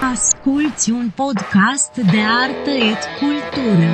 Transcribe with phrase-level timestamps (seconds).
[0.00, 3.90] Asculți un podcast de artă et cultură.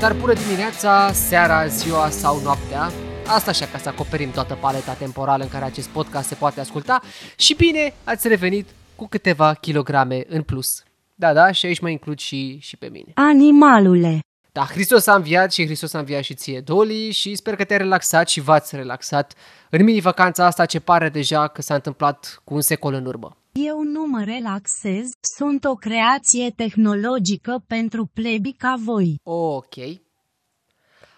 [0.00, 2.90] Dar bună dimineața, seara, ziua sau noaptea.
[3.26, 7.00] Asta așa ca să acoperim toată paleta temporală în care acest podcast se poate asculta.
[7.36, 10.82] Și bine, ați revenit cu câteva kilograme în plus.
[11.14, 13.12] Da, da, și aici mă includ și, și pe mine.
[13.14, 14.18] Animalule.
[14.52, 17.78] Da, Hristos a înviat și Hristos a înviat și ție, Doli, și sper că te-ai
[17.78, 19.34] relaxat și v-ați relaxat
[19.70, 23.36] în mini-vacanța asta ce pare deja că s-a întâmplat cu un secol în urmă.
[23.52, 29.20] Eu nu mă relaxez, sunt o creație tehnologică pentru plebi ca voi.
[29.22, 29.74] Ok.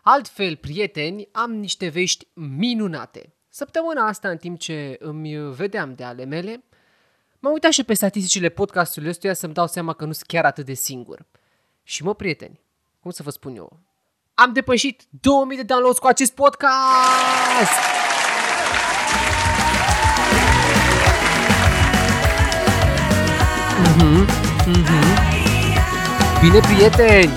[0.03, 3.35] Altfel, prieteni, am niște vești minunate.
[3.49, 6.65] Săptămâna asta, în timp ce îmi vedeam de ale mele,
[7.39, 10.65] m-am uitat și pe statisticile podcastului ăstuia să-mi dau seama că nu sunt chiar atât
[10.65, 11.27] de singur.
[11.83, 12.61] Și mă, prieteni,
[13.01, 13.81] cum să vă spun eu,
[14.35, 17.71] am depășit 2000 de downloads cu acest podcast!
[23.83, 24.27] Mhm,
[24.67, 25.35] mhm.
[26.41, 27.33] Bine, prieteni!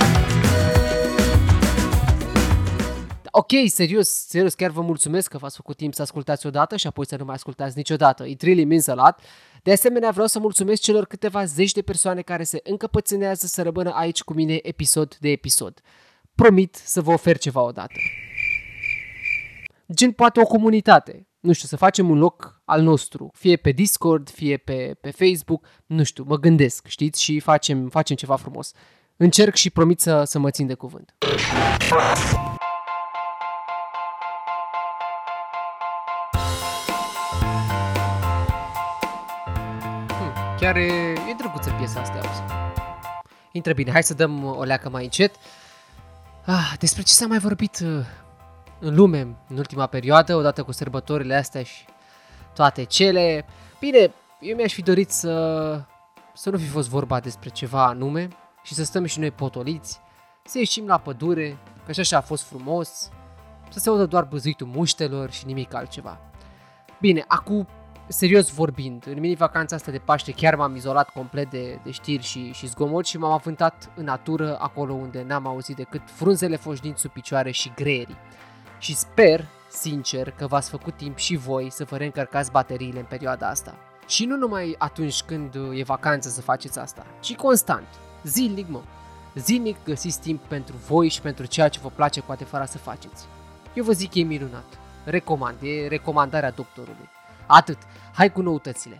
[3.32, 7.08] Ok, serios, serios, chiar vă mulțumesc că v-ați făcut timp să ascultați odată și apoi
[7.08, 8.24] să nu mai ascultați niciodată.
[8.24, 9.16] It really means a lot.
[9.64, 13.92] De asemenea, vreau să mulțumesc celor câteva zeci de persoane care se încăpățânează să rămână
[13.94, 15.82] aici cu mine episod de episod.
[16.36, 17.94] Promit să vă ofer ceva odată.
[19.94, 21.28] Gen poate o comunitate.
[21.40, 25.66] Nu știu, să facem un loc al nostru, fie pe Discord, fie pe, pe Facebook,
[25.86, 28.72] nu știu, mă gândesc, știți, și facem, facem ceva frumos.
[29.18, 31.16] Încerc și promit să, să mă țin de cuvânt.
[40.60, 42.42] Chiar e, e drăguță piesa asta, auzi.
[43.52, 45.36] Intră bine, hai să dăm o leacă mai încet.
[46.46, 48.06] Ah, despre ce s-a mai vorbit uh,
[48.80, 51.86] în lume în ultima perioadă, odată cu sărbătorile astea și
[52.54, 53.46] toate cele.
[53.80, 55.84] Bine, eu mi-aș fi dorit să,
[56.34, 58.28] să nu fi fost vorba despre ceva anume
[58.64, 60.00] și să stăm și noi potoliți,
[60.46, 63.10] să ieșim la pădure, că și așa a fost frumos,
[63.70, 66.20] să se audă doar băzuitul muștelor și nimic altceva.
[67.00, 67.68] Bine, acum,
[68.12, 72.52] serios vorbind, în mini-vacanța asta de Paște chiar m-am izolat complet de, de știri și,
[72.52, 77.12] și zgomot și m-am avântat în natură acolo unde n-am auzit decât frunzele foșnind sub
[77.12, 78.18] picioare și greierii.
[78.80, 83.50] Și sper, sincer, că v-ați făcut timp și voi să vă reîncărcați bateriile în perioada
[83.50, 83.76] asta.
[84.08, 87.88] Și nu numai atunci când e vacanță să faceți asta, ci constant,
[88.24, 88.82] zilnic mă.
[89.36, 93.26] Zilnic găsiți timp pentru voi și pentru ceea ce vă place cu adevărat să faceți.
[93.74, 94.80] Eu vă zic că e minunat.
[95.04, 97.10] Recomand, e recomandarea doctorului.
[97.52, 97.78] Atât,
[98.14, 99.00] hai cu noutățile.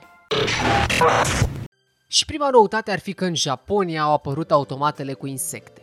[2.08, 5.82] Și prima noutate ar fi că în Japonia au apărut automatele cu insecte.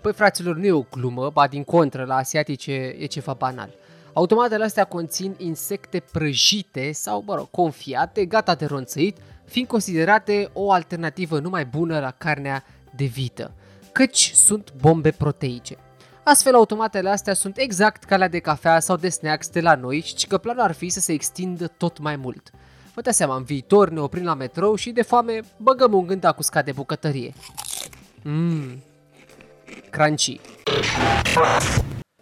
[0.00, 3.74] Păi fraților, nu e o glumă, ba din contră, la asiatice e ceva banal.
[4.12, 10.72] Automatele astea conțin insecte prăjite sau, mă rog, confiate, gata de ronțăit, fiind considerate o
[10.72, 12.64] alternativă numai bună la carnea
[12.96, 13.52] de vită,
[13.92, 15.78] căci sunt bombe proteice.
[16.30, 20.00] Astfel, automatele astea sunt exact ca la de cafea sau de snacks de la noi
[20.00, 22.50] și că planul ar fi să se extindă tot mai mult.
[22.94, 26.26] Vă dați seama, în viitor ne oprim la metrou și de foame băgăm un gând
[26.26, 27.32] cu de bucătărie.
[28.22, 28.82] Mmm,
[29.90, 30.40] crunchy.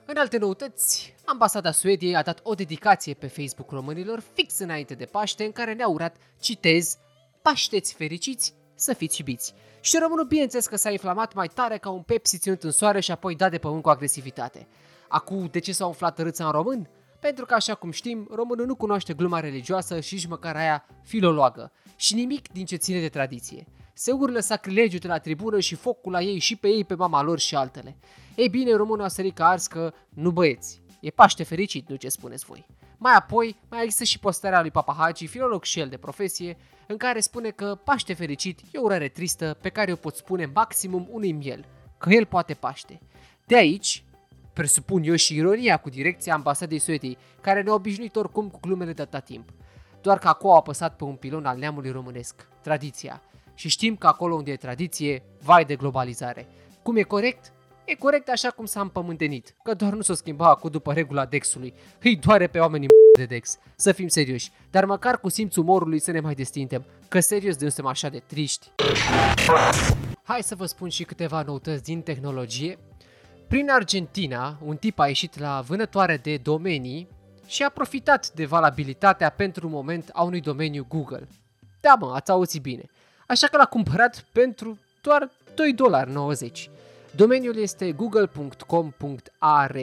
[0.05, 5.05] În alte noutăți, ambasada Suediei a dat o dedicație pe Facebook românilor fix înainte de
[5.05, 6.97] Paște în care ne-a urat, citez,
[7.43, 9.54] Pașteți fericiți, să fiți iubiți.
[9.81, 13.10] Și românul bineînțeles că s-a inflamat mai tare ca un Pepsi ținut în soare și
[13.10, 14.69] apoi dat de pământ cu agresivitate.
[15.09, 16.88] Acum, de ce s-a umflat râța în român?
[17.20, 21.72] Pentru că, așa cum știm, românul nu cunoaște gluma religioasă și nici măcar aia filologă
[21.97, 23.66] și nimic din ce ține de tradiție.
[23.94, 27.22] Se urlă sacrilegiul de la tribună și focul la ei și pe ei, pe mama
[27.22, 27.97] lor și altele.
[28.34, 30.82] Ei bine, românul a sărit ca ars că nu băieți.
[31.00, 32.66] E Paște fericit, nu ce spuneți voi.
[32.98, 36.96] Mai apoi, mai există și postarea lui Papa Hagi, filolog și el de profesie, în
[36.96, 41.08] care spune că Paște fericit e o urare tristă pe care o pot spune maximum
[41.10, 41.64] unui miel,
[41.98, 43.00] că el poate paște.
[43.44, 44.04] De aici,
[44.52, 49.02] presupun eu și ironia cu direcția ambasadei Suediei, care ne-a obișnuit oricum cu glumele de
[49.02, 49.49] atâta timp.
[50.00, 53.22] Doar că acolo a apăsat pe un pilon al neamului românesc, tradiția.
[53.54, 56.49] Și știm că acolo unde e tradiție, vai de globalizare.
[56.82, 57.52] Cum e corect?
[57.87, 61.75] E corect așa cum s-a împământenit, că doar nu s-o schimba acum după regula Dexului.
[62.03, 66.11] Îi doare pe oamenii de Dex, să fim serioși, dar măcar cu simțul umorului să
[66.11, 68.71] ne mai destindem, că serios de nu suntem așa de triști.
[70.23, 72.79] Hai să vă spun și câteva noutăți din tehnologie.
[73.49, 77.09] Prin Argentina, un tip a ieșit la vânătoare de domenii
[77.47, 81.29] și a profitat de valabilitatea pentru un moment a unui domeniu Google.
[81.81, 82.83] Da mă, ați auzit bine.
[83.27, 85.31] așa că l-a cumpărat pentru doar
[86.47, 86.75] 2,90
[87.16, 89.76] Domeniul este google.com.ar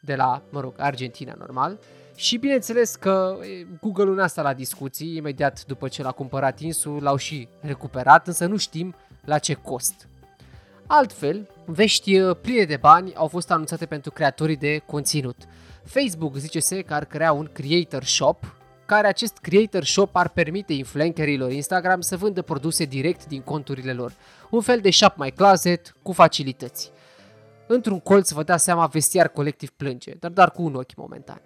[0.00, 1.78] de la, mă rog, Argentina normal
[2.14, 3.36] și bineînțeles că
[3.80, 8.46] Google-ul n-a stat la discuții, imediat după ce l-a cumpărat Insul l-au și recuperat, însă
[8.46, 8.94] nu știm
[9.24, 10.08] la ce cost.
[10.86, 15.36] Altfel, vești uh, pline de bani au fost anunțate pentru creatorii de conținut.
[15.84, 18.56] Facebook zice se că ar crea un creator shop,
[18.86, 24.12] care acest creator shop ar permite influencerilor Instagram să vândă produse direct din conturile lor.
[24.50, 26.90] Un fel de shop my closet cu facilități.
[27.66, 31.40] Într-un colț vă dați seama vestiar colectiv plânge, dar doar cu un ochi momentan.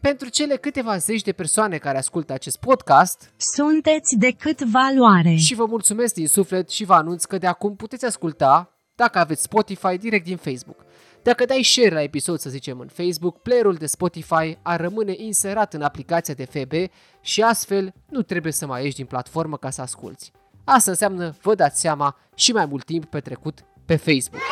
[0.00, 5.34] Pentru cele câteva zeci de persoane care ascultă acest podcast, sunteți de cât valoare.
[5.34, 9.42] Și vă mulțumesc din suflet și vă anunț că de acum puteți asculta, dacă aveți
[9.42, 10.84] Spotify, direct din Facebook.
[11.22, 15.74] Dacă dai share la episod, să zicem, în Facebook, playerul de Spotify ar rămâne inserat
[15.74, 16.72] în aplicația de FB
[17.20, 20.30] și astfel nu trebuie să mai ieși din platformă ca să asculti.
[20.64, 24.42] Asta înseamnă, vă dați seama, și mai mult timp petrecut pe Facebook.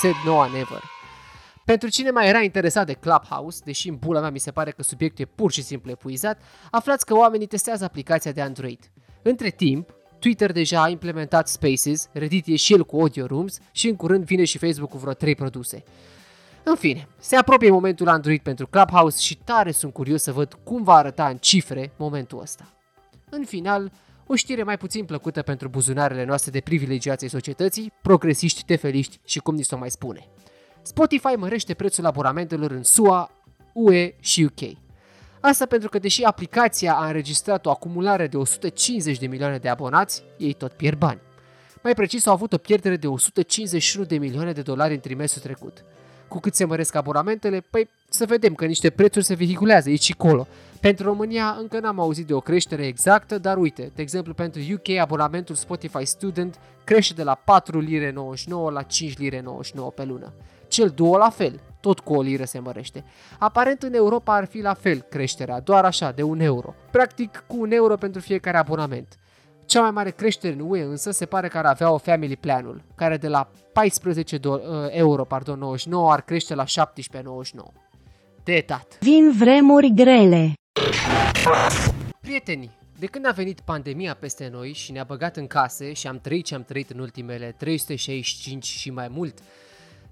[0.00, 0.82] Said no never.
[1.64, 4.82] Pentru cine mai era interesat de Clubhouse, deși în pula mea mi se pare că
[4.82, 6.40] subiectul e pur și simplu epuizat,
[6.70, 8.90] aflați că oamenii testează aplicația de Android.
[9.22, 13.88] Între timp, Twitter deja a implementat Spaces, Reddit e și el cu Audio Rooms și
[13.88, 15.84] în curând vine și Facebook cu vreo 3 produse.
[16.62, 20.82] În fine, se apropie momentul Android pentru Clubhouse și tare sunt curios să văd cum
[20.82, 22.72] va arăta în cifre momentul ăsta.
[23.30, 23.92] În final,
[24.26, 29.54] o știre mai puțin plăcută pentru buzunarele noastre de privilegiații societății, progresiști, tefeliști și cum
[29.54, 30.28] ni se mai spune.
[30.82, 33.30] Spotify mărește prețul abonamentelor în SUA,
[33.72, 34.81] UE și UK.
[35.44, 40.22] Asta pentru că deși aplicația a înregistrat o acumulare de 150 de milioane de abonați,
[40.36, 41.20] ei tot pierd bani.
[41.82, 45.84] Mai precis, au avut o pierdere de 151 de milioane de dolari în trimestrul trecut.
[46.28, 50.14] Cu cât se măresc abonamentele, păi să vedem că niște prețuri se vehiculează aici și
[50.18, 50.46] acolo.
[50.80, 54.96] Pentru România încă n-am auzit de o creștere exactă, dar uite, de exemplu pentru UK
[54.98, 60.32] abonamentul Spotify Student crește de la 4 lire 99 la 5 lire 99 pe lună.
[60.68, 63.04] Cel duo la fel, tot cu o liră se mărește.
[63.38, 66.74] Aparent în Europa ar fi la fel creșterea, doar așa, de un euro.
[66.90, 69.16] Practic cu un euro pentru fiecare abonament.
[69.66, 72.82] Cea mai mare creștere în UE însă se pare că ar avea o family planul,
[72.94, 77.72] care de la 14 do- uh, euro pardon, 99 ar crește la 17,99.
[78.44, 78.98] De etat.
[79.00, 80.52] Vin vremuri grele.
[82.20, 86.18] Prieteni, de când a venit pandemia peste noi și ne-a băgat în case și am
[86.18, 89.38] trăit ce am trăit în ultimele 365 și mai mult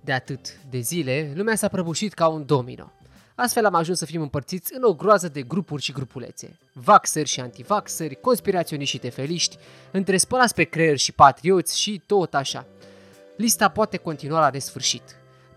[0.01, 2.93] de atât de zile, lumea s-a prăbușit ca un domino.
[3.35, 6.59] Astfel am ajuns să fim împărțiți în o groază de grupuri și grupulețe.
[6.73, 9.57] Vaxeri și antivaxeri, conspiraționiști și tefeliști,
[9.91, 12.67] între spălați pe creier și patrioți și tot așa.
[13.37, 15.03] Lista poate continua la nesfârșit.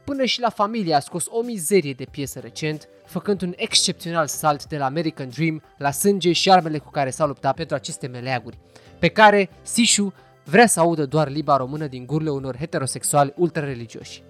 [0.04, 4.66] Până și la familie a scos o mizerie de piesă recent, făcând un excepțional salt
[4.66, 8.57] de la American Dream la sânge și armele cu care s-a luptat pentru aceste meleaguri,
[9.00, 10.13] pe care Sishu
[10.44, 14.24] vrea să audă doar limba română din gurile unor heterosexuali ultrareligioși.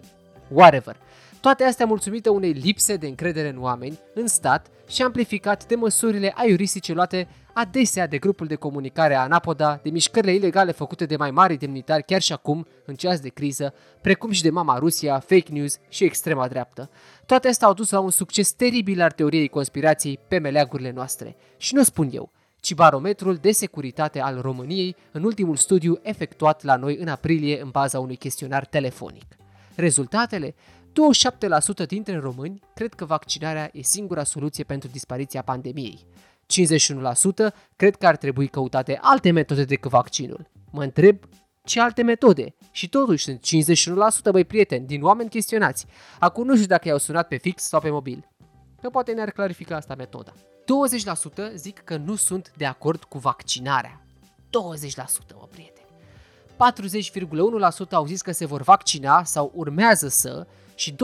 [0.54, 0.98] Whatever.
[1.42, 6.34] Toate astea mulțumite unei lipse de încredere în oameni, în stat și amplificat de măsurile
[6.36, 11.58] aiuristice luate adesea de grupul de comunicare Anapoda, de mișcările ilegale făcute de mai mari
[11.58, 15.78] demnitari chiar și acum, în ceas de criză, precum și de mama Rusia, fake news
[15.90, 16.90] și extrema dreaptă.
[17.26, 21.36] Toate astea au dus la un succes teribil al teoriei conspirației pe meleagurile noastre.
[21.58, 26.76] Și nu spun eu, ci barometrul de securitate al României în ultimul studiu efectuat la
[26.76, 29.26] noi în aprilie în baza unui chestionar telefonic.
[29.76, 30.56] Rezultatele?
[31.84, 36.06] 27% dintre români cred că vaccinarea e singura soluție pentru dispariția pandemiei.
[37.50, 40.50] 51% cred că ar trebui căutate alte metode decât vaccinul.
[40.72, 41.18] Mă întreb
[41.64, 42.56] ce alte metode?
[42.72, 43.46] Și totuși sunt
[44.30, 45.86] 51% băi prieteni din oameni chestionați.
[46.20, 48.30] Acum nu știu dacă i-au sunat pe fix sau pe mobil.
[48.82, 50.34] Că poate ne-ar clarifica asta metoda.
[51.52, 54.02] 20% zic că nu sunt de acord cu vaccinarea.
[54.02, 54.50] 20%
[55.36, 55.83] mă prieteni.
[56.54, 60.96] 40,1% au zis că se vor vaccina sau urmează să și 27,3%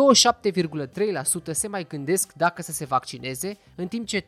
[1.51, 4.25] se mai gândesc dacă să se vaccineze, în timp ce 32,5%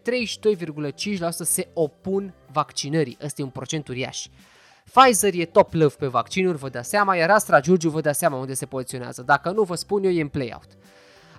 [1.30, 3.18] se opun vaccinării.
[3.24, 4.26] Ăsta e un procent uriaș.
[4.94, 8.38] Pfizer e top love pe vaccinuri, vă dați seama, iar Astra Giurgiu vă dați seama
[8.38, 9.22] unde se poziționează.
[9.22, 10.68] Dacă nu vă spun eu, e în play-out.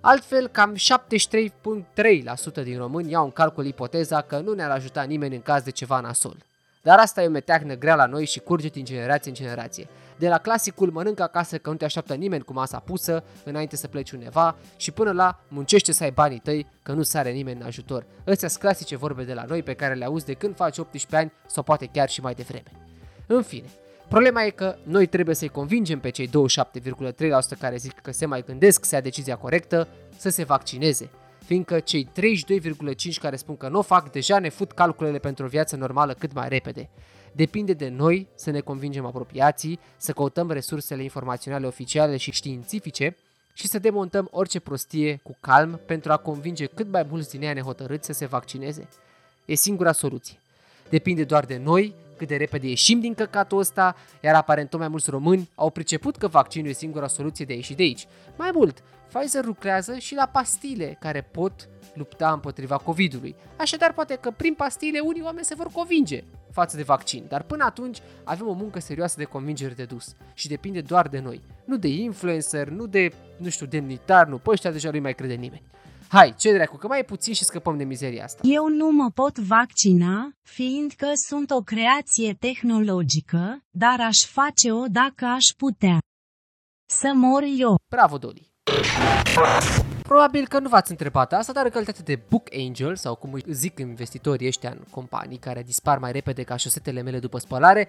[0.01, 5.43] Altfel, cam 73,3% din români iau în calcul ipoteza că nu ne-ar ajuta nimeni în
[5.43, 6.37] caz de ceva nasol.
[6.83, 9.89] Dar asta e o meteahnă grea la noi și curge din generație în generație.
[10.19, 13.89] De la clasicul mănâncă acasă că nu te așteaptă nimeni cu masa pusă înainte să
[13.89, 17.67] pleci undeva și până la muncește să ai banii tăi că nu sare nimeni în
[17.67, 18.07] ajutor.
[18.27, 21.17] Astea sunt clasice vorbe de la noi pe care le auzi de când faci 18
[21.17, 22.71] ani sau poate chiar și mai devreme.
[23.27, 23.69] În fine,
[24.09, 26.33] problema e că noi trebuie să-i convingem pe cei 27,3%
[27.59, 31.11] care zic că se mai gândesc să ia decizia corectă să se vaccineze
[31.45, 35.49] fiindcă cei 32,5 care spun că nu o fac deja ne fut calculele pentru o
[35.49, 36.89] viață normală cât mai repede.
[37.33, 43.17] Depinde de noi să ne convingem apropiații, să căutăm resursele informaționale oficiale și științifice
[43.53, 47.53] și să demontăm orice prostie cu calm pentru a convinge cât mai mulți din ea
[47.53, 48.89] nehotărâți să se vaccineze.
[49.45, 50.39] E singura soluție.
[50.89, 54.89] Depinde doar de noi cât de repede ieșim din căcatul ăsta, iar aparent tot mai
[54.89, 58.07] mulți români au priceput că vaccinul e singura soluție de a ieși de aici.
[58.37, 58.83] Mai mult,
[59.13, 63.35] Pfizer lucrează și la pastile care pot lupta împotriva COVID-ului.
[63.59, 67.65] Așadar, poate că prin pastile unii oameni se vor convinge față de vaccin, dar până
[67.65, 71.41] atunci avem o muncă serioasă de convingere de dus și depinde doar de noi.
[71.65, 75.35] Nu de influencer, nu de, nu știu, demnitar, nu, pe ăștia deja nu mai crede
[75.35, 75.63] nimeni.
[76.09, 78.41] Hai, ce dracu, că mai e puțin și scăpăm de mizeria asta.
[78.45, 85.45] Eu nu mă pot vaccina, fiindcă sunt o creație tehnologică, dar aș face-o dacă aș
[85.57, 85.99] putea.
[86.87, 87.75] Să mor eu.
[87.89, 88.52] Bravo, Doli!
[90.03, 93.45] Probabil că nu v-ați întrebat asta, dar în calitate de book angel, sau cum îi
[93.49, 97.89] zic investitorii ăștia în companii care dispar mai repede ca șosetele mele după spălare,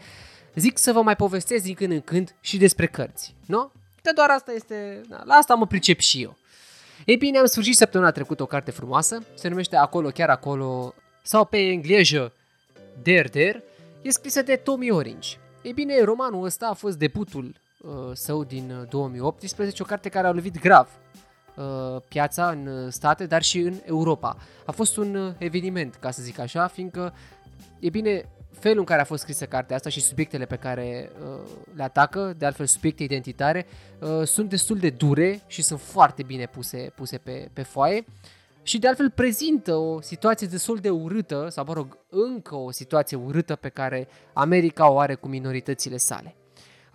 [0.56, 3.72] zic să vă mai povestesc din când în când și despre cărți, nu?
[4.02, 6.38] Că doar asta este, da, la asta mă pricep și eu.
[7.06, 11.46] Ei bine, am sfârșit săptămâna trecută o carte frumoasă, se numește Acolo, chiar acolo, sau
[11.46, 12.34] pe engleză
[13.02, 13.64] Der Der,
[14.02, 15.30] e scrisă de Tommy Orange.
[15.62, 17.63] Ei bine, romanul ăsta a fost debutul uh,
[18.14, 20.90] său din 2018, uh, o carte care a lovit grav
[21.56, 24.38] uh, piața în state, dar și în Europa.
[24.66, 27.14] A fost un uh, eveniment, ca să zic așa, fiindcă,
[27.80, 28.26] e bine,
[28.60, 31.40] felul în care a fost scrisă cartea asta și subiectele pe care uh,
[31.76, 33.66] le atacă, de altfel subiecte identitare,
[34.00, 38.06] uh, sunt destul de dure și sunt foarte bine puse, puse pe, pe foaie
[38.64, 43.18] și de altfel prezintă o situație destul de urâtă, sau mă rog, încă o situație
[43.18, 46.36] urâtă pe care America o are cu minoritățile sale.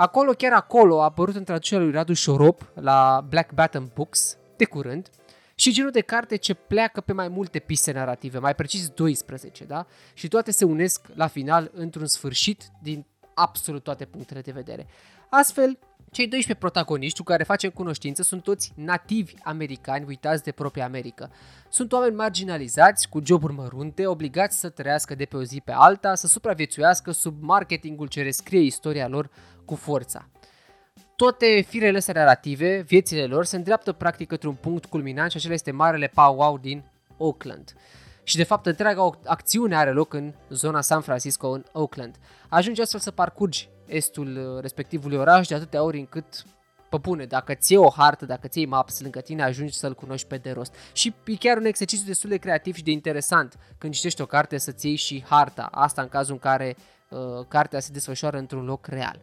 [0.01, 4.65] Acolo, chiar acolo, a apărut în traducerea lui Radu Șorop la Black Baton Books, de
[4.65, 5.09] curând,
[5.55, 9.87] și genul de carte ce pleacă pe mai multe piste narrative, mai precis 12, da?
[10.15, 14.87] Și toate se unesc la final într-un sfârșit din absolut toate punctele de vedere.
[15.29, 15.79] Astfel,
[16.11, 21.31] cei 12 protagoniști cu care facem cunoștință sunt toți nativi americani uitați de propria America.
[21.69, 26.15] Sunt oameni marginalizați, cu joburi mărunte, obligați să trăiască de pe o zi pe alta,
[26.15, 29.31] să supraviețuiască sub marketingul ce rescrie istoria lor
[29.65, 30.29] cu forța
[31.19, 35.53] toate firele astea narrative, viețile lor, se îndreaptă practic către un punct culminant și acela
[35.53, 36.83] este marele powwow din
[37.17, 37.75] Oakland.
[38.29, 42.17] Și de fapt întreaga acțiune are loc în zona San Francisco, în Oakland.
[42.49, 46.45] Ajungi astfel să parcurgi estul uh, respectivului oraș de atâtea ori încât
[46.89, 50.51] păpune, dacă ți o hartă, dacă ți maps lângă tine, ajungi să-l cunoști pe de
[50.51, 50.75] rost.
[50.93, 54.59] Și e chiar un exercițiu destul de creativ și de interesant când citești o carte
[54.59, 55.69] să-ți iei și harta.
[55.71, 56.77] Asta în cazul în care
[57.09, 57.19] uh,
[57.49, 59.21] cartea se desfășoară într-un loc real.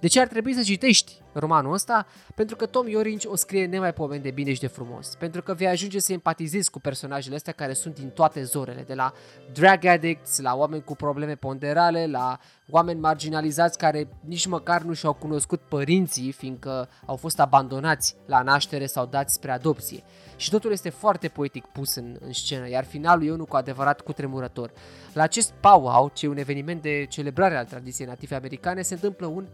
[0.00, 2.06] De ce ar trebui să citești romanul ăsta?
[2.34, 5.14] Pentru că Tom Iorinci o scrie nemaipomenit de bine și de frumos.
[5.18, 8.94] Pentru că vei ajunge să empatizezi cu personajele astea care sunt din toate zorele, de
[8.94, 9.12] la
[9.52, 12.38] drag addicts, la oameni cu probleme ponderale, la
[12.68, 18.86] oameni marginalizați care nici măcar nu și-au cunoscut părinții, fiindcă au fost abandonați la naștere
[18.86, 20.02] sau dați spre adopție.
[20.36, 24.00] Și totul este foarte poetic pus în, în scenă, iar finalul e unul cu adevărat
[24.00, 24.72] cutremurător.
[25.12, 29.26] La acest powwow, ce e un eveniment de celebrare al tradiției native americane, se întâmplă
[29.26, 29.46] un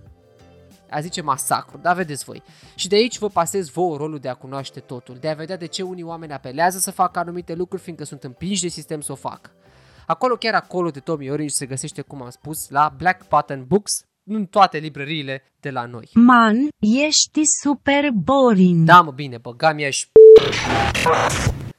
[0.90, 2.42] a zice masacru, dar vedeți voi.
[2.74, 5.66] Și de aici vă pasez vouă rolul de a cunoaște totul, de a vedea de
[5.66, 9.14] ce unii oameni apelează să facă anumite lucruri fiindcă sunt împinși de sistem să o
[9.14, 9.50] facă.
[10.06, 13.92] Acolo, chiar acolo de Tommy Orange se găsește, cum am spus, la Black Button Books,
[14.24, 16.10] în toate librăriile de la noi.
[16.14, 18.86] Man, ești super boring.
[18.86, 20.06] Da, mă, bine, băgam și...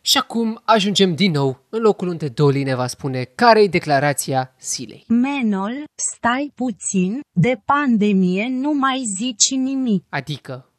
[0.08, 4.56] Și acum ajungem din nou în locul unde Dolly ne va spune care e declarația
[4.62, 5.06] zilei.
[5.08, 5.74] Menol,
[6.16, 10.06] stai puțin, de pandemie nu mai zici nimic.
[10.10, 10.70] Adică,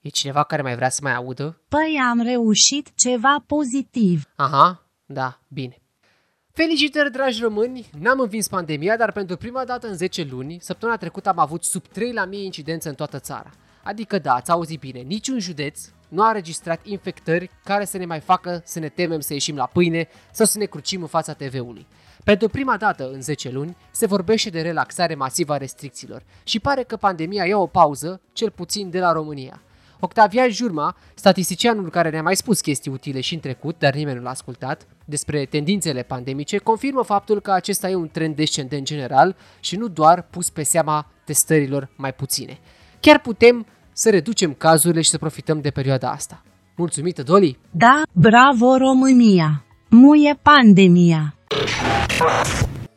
[0.00, 1.60] e cineva care mai vrea să mai audă?
[1.68, 4.24] Păi am reușit ceva pozitiv.
[4.36, 5.82] Aha, da, bine.
[6.52, 7.86] Felicitări, dragi români!
[8.00, 11.86] N-am învins pandemia, dar pentru prima dată în 10 luni, săptămâna trecută am avut sub
[11.86, 13.50] 3 la mie incidență în toată țara.
[13.84, 18.20] Adică da, ați auzit bine, niciun județ nu a registrat infectări care să ne mai
[18.20, 21.86] facă să ne temem să ieșim la pâine sau să ne crucim în fața TV-ului.
[22.24, 26.82] Pentru prima dată în 10 luni se vorbește de relaxare masivă a restricțiilor și pare
[26.82, 29.62] că pandemia ia o pauză, cel puțin de la România.
[30.00, 34.22] Octavian Jurma, statisticianul care ne-a mai spus chestii utile și în trecut, dar nimeni nu
[34.22, 39.76] l-a ascultat, despre tendințele pandemice, confirmă faptul că acesta e un trend descendent general și
[39.76, 42.58] nu doar pus pe seama testărilor mai puține.
[43.00, 46.42] Chiar putem să reducem cazurile și să profităm de perioada asta.
[46.76, 47.58] Mulțumită, Doli!
[47.70, 49.64] Da, bravo România!
[49.88, 51.34] Muie pandemia!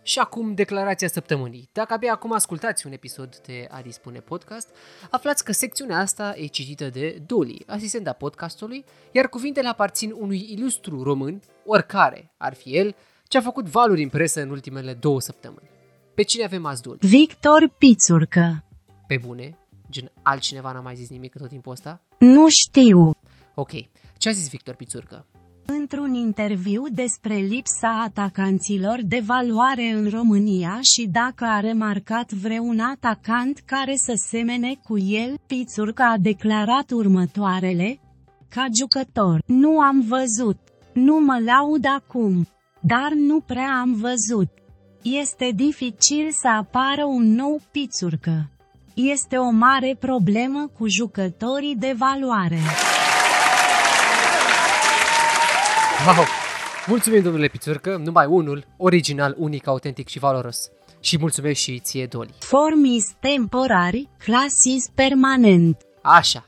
[0.02, 1.70] Și acum declarația săptămânii.
[1.72, 4.68] Dacă abia acum ascultați un episod de A Dispune Podcast,
[5.10, 11.04] aflați că secțiunea asta e citită de Doli, asistenta podcastului, iar cuvintele aparțin unui ilustru
[11.04, 12.96] român, oricare ar fi el,
[13.28, 15.70] ce a făcut valuri în presă în ultimele două săptămâni.
[16.16, 16.98] Pe cine avem azi, Dul?
[17.00, 18.64] Victor Pițurcă.
[19.08, 19.58] Pe bune?
[19.90, 22.02] Gen, altcineva n-a mai zis nimic în tot timpul ăsta?
[22.20, 23.12] Nu știu.
[23.56, 23.72] Ok.
[24.18, 25.26] Ce a zis Victor Pițurcă?
[25.66, 33.60] Într-un interviu despre lipsa atacanților de valoare în România și dacă a remarcat vreun atacant
[33.66, 38.00] care să semene cu el, Pițurca a declarat următoarele.
[38.50, 40.58] Ca jucător, nu am văzut.
[40.94, 42.48] Nu mă laud acum.
[42.80, 44.50] Dar nu prea am văzut.
[45.02, 48.50] Este dificil să apară un nou Pițurcă.
[49.00, 52.60] Este o mare problemă cu jucătorii de valoare.
[56.06, 56.26] Wow!
[56.88, 60.70] Mulțumim, domnule Pițurcă, numai unul, original, unic, autentic și valoros.
[61.00, 62.34] Și mulțumesc și ție, Doli.
[62.40, 65.78] Formis temporari, clasis permanent.
[66.02, 66.46] Așa.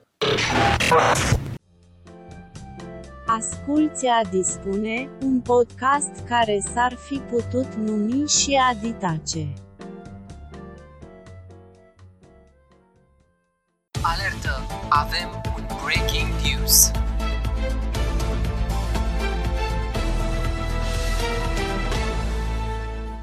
[3.25, 9.53] Asculți a dispune, un podcast care s-ar fi putut numi și Aditace.
[14.01, 14.65] Alertă!
[14.89, 16.91] Avem un breaking news!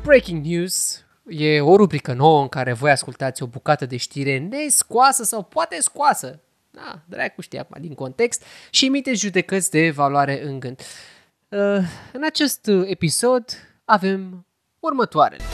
[0.03, 5.25] Breaking News e o rubrică nouă în care voi ascultați o bucată de știre nescoasă
[5.25, 6.41] sau poate scoasă,
[6.71, 10.81] da, dracu știe acum din context, și emiteți judecăți de valoare în gând.
[11.49, 11.59] Uh,
[12.13, 13.45] în acest episod
[13.85, 14.47] avem
[14.81, 15.45] următoarele.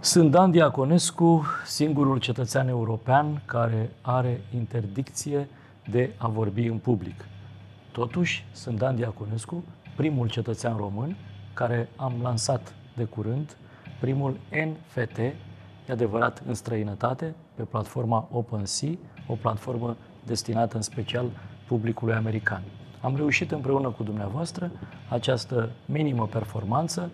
[0.00, 5.48] Sunt Dan Diaconescu, singurul cetățean european care are interdicție
[5.90, 7.24] de a vorbi în public.
[7.92, 9.64] Totuși, sunt Dan Diaconescu,
[9.96, 11.16] primul cetățean român
[11.54, 13.56] care am lansat de curând
[14.00, 15.34] primul NFT, e
[15.90, 18.90] adevărat în străinătate, pe platforma OpenSea,
[19.26, 21.30] o platformă destinată în special
[21.66, 22.62] publicului american.
[23.00, 24.70] Am reușit împreună cu dumneavoastră
[25.08, 27.10] această minimă performanță,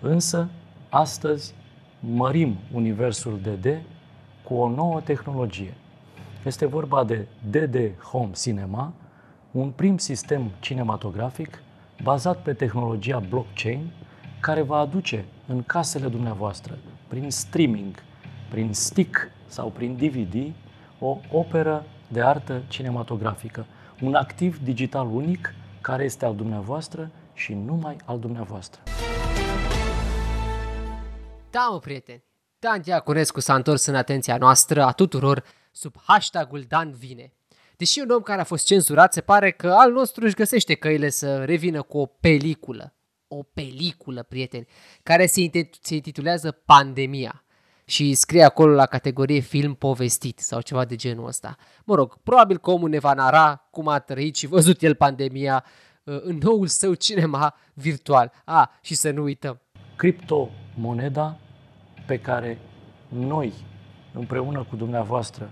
[0.00, 0.48] însă
[0.88, 1.54] astăzi
[2.14, 3.66] mărim universul DD
[4.44, 5.74] cu o nouă tehnologie.
[6.44, 8.92] Este vorba de DD Home Cinema,
[9.50, 11.62] un prim sistem cinematografic
[12.02, 13.90] bazat pe tehnologia blockchain,
[14.40, 17.94] care va aduce în casele dumneavoastră, prin streaming,
[18.50, 20.52] prin stick sau prin DVD,
[20.98, 23.66] o operă de artă cinematografică,
[24.02, 28.80] un activ digital unic care este al dumneavoastră și numai al dumneavoastră.
[31.56, 32.24] Da, mă, prieteni,
[32.58, 37.32] Dan Diaconescu s-a întors în atenția noastră a tuturor sub hashtagul Dan Vine.
[37.76, 41.08] Deși un om care a fost cenzurat, se pare că al nostru își găsește căile
[41.08, 42.94] să revină cu o peliculă.
[43.28, 44.66] O peliculă, prieteni,
[45.02, 45.50] care se
[45.94, 47.44] intitulează Pandemia
[47.84, 51.56] și scrie acolo la categorie film povestit sau ceva de genul ăsta.
[51.84, 55.64] Mă rog, probabil că omul ne va nara cum a trăit și văzut el pandemia
[56.04, 58.32] uh, în noul său cinema virtual.
[58.44, 59.60] A, ah, și să nu uităm.
[59.96, 61.40] Criptomoneda
[62.06, 62.58] pe care
[63.08, 63.52] noi,
[64.12, 65.50] împreună cu dumneavoastră,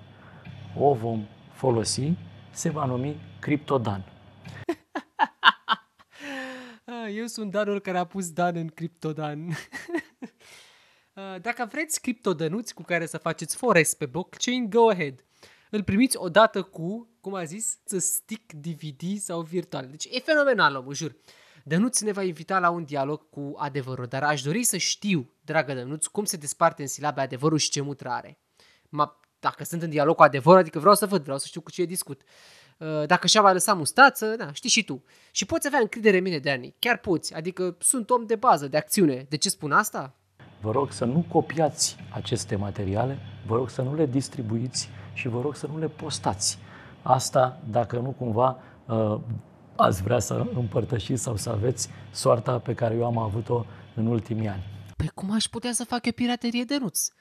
[0.79, 2.13] o vom folosi
[2.51, 4.05] se va numi Criptodan.
[7.15, 9.49] Eu sunt Danul care a pus Dan în Criptodan.
[11.41, 15.25] Dacă vreți criptodănuți cu care să faceți forest pe blockchain, go ahead.
[15.71, 19.87] Îl primiți odată cu, cum a zis, stick DVD sau virtual.
[19.87, 21.17] Deci e fenomenal, omul, jur.
[21.67, 25.75] Dănuț ne va invita la un dialog cu adevărul, dar aș dori să știu, dragă
[25.75, 28.39] Dănuț, cum se desparte în silabe adevărul și ce mutră are.
[28.89, 31.71] Ma, dacă sunt în dialog cu adevăr, adică vreau să văd, vreau să știu cu
[31.71, 32.23] ce discut.
[32.79, 35.05] Uh, dacă și-a mai lăsat mustață, da, știi și tu.
[35.31, 36.75] Și poți avea încredere în mine, Dani.
[36.79, 37.35] Chiar poți.
[37.35, 39.27] Adică sunt om de bază, de acțiune.
[39.29, 40.15] De ce spun asta?
[40.61, 45.41] Vă rog să nu copiați aceste materiale, vă rog să nu le distribuiți și vă
[45.41, 46.59] rog să nu le postați.
[47.03, 49.21] Asta dacă nu cumva uh,
[49.77, 54.49] ați vrea să împărtășiți sau să aveți soarta pe care eu am avut-o în ultimii
[54.49, 54.63] ani.
[54.97, 57.13] Păi cum aș putea să fac eu piraterie de nuți?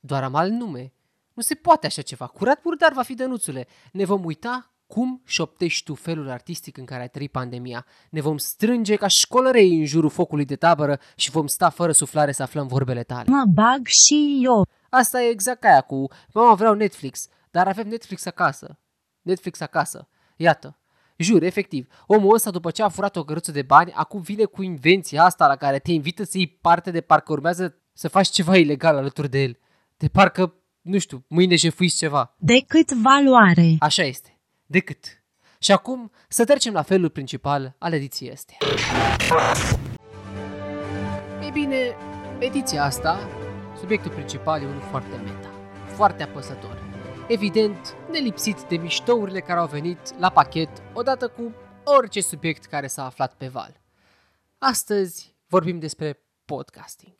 [0.00, 0.92] Doar am alt nume.
[1.34, 2.26] Nu se poate așa ceva.
[2.26, 3.66] Curat murdar va fi dănuțule.
[3.92, 7.86] Ne vom uita cum șoptești tu felul artistic în care a trăit pandemia.
[8.10, 12.32] Ne vom strânge ca școlărei în jurul focului de tabără și vom sta fără suflare
[12.32, 13.24] să aflăm vorbele tale.
[13.30, 14.66] Mă bag și eu.
[14.90, 18.78] Asta e exact ca aia cu mama vreau Netflix, dar avem Netflix acasă.
[19.22, 20.08] Netflix acasă.
[20.36, 20.77] Iată.
[21.20, 24.62] Jur, efectiv, omul ăsta după ce a furat o căruță de bani, acum vine cu
[24.62, 28.56] invenția asta la care te invită să iei parte de parcă urmează să faci ceva
[28.56, 29.58] ilegal alături de el.
[29.96, 32.34] De parcă nu știu, mâine jefuiți ceva.
[32.38, 33.76] De cât valoare.
[33.78, 34.38] Așa este.
[34.66, 35.22] De cât.
[35.58, 38.56] Și acum să trecem la felul principal al ediției astea.
[41.42, 41.96] Ei bine,
[42.38, 43.28] ediția asta,
[43.78, 45.50] subiectul principal e unul foarte meta,
[45.94, 46.87] foarte apăsător.
[47.28, 53.04] Evident, nelipsit de miștourile care au venit la pachet odată cu orice subiect care s-a
[53.04, 53.80] aflat pe val.
[54.58, 57.12] Astăzi vorbim despre podcasting.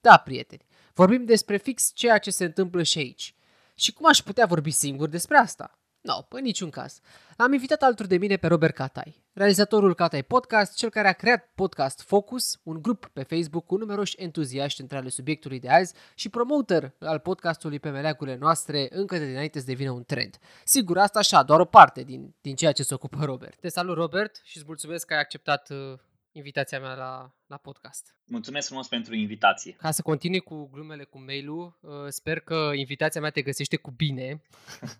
[0.00, 3.34] Da, prieteni, vorbim despre fix ceea ce se întâmplă și aici.
[3.74, 5.78] Și cum aș putea vorbi singur despre asta?
[6.00, 7.00] Nu, no, pe niciun caz.
[7.36, 11.50] Am invitat alături de mine pe Robert Catai, realizatorul Catai Podcast, cel care a creat
[11.54, 16.28] Podcast Focus, un grup pe Facebook cu numeroși entuziaști între ale subiectului de azi și
[16.28, 20.38] promoter al podcastului pe meleagurile noastre încă de dinainte să devină un trend.
[20.64, 23.60] Sigur, asta așa, doar o parte din, din ceea ce se ocupă Robert.
[23.60, 25.98] Te salut, Robert, și îți mulțumesc că ai acceptat uh,
[26.32, 28.16] invitația mea la, la podcast.
[28.24, 29.72] Mulțumesc frumos pentru invitație.
[29.72, 33.90] Ca să continui cu glumele cu mail-ul, uh, sper că invitația mea te găsește cu
[33.90, 34.40] bine.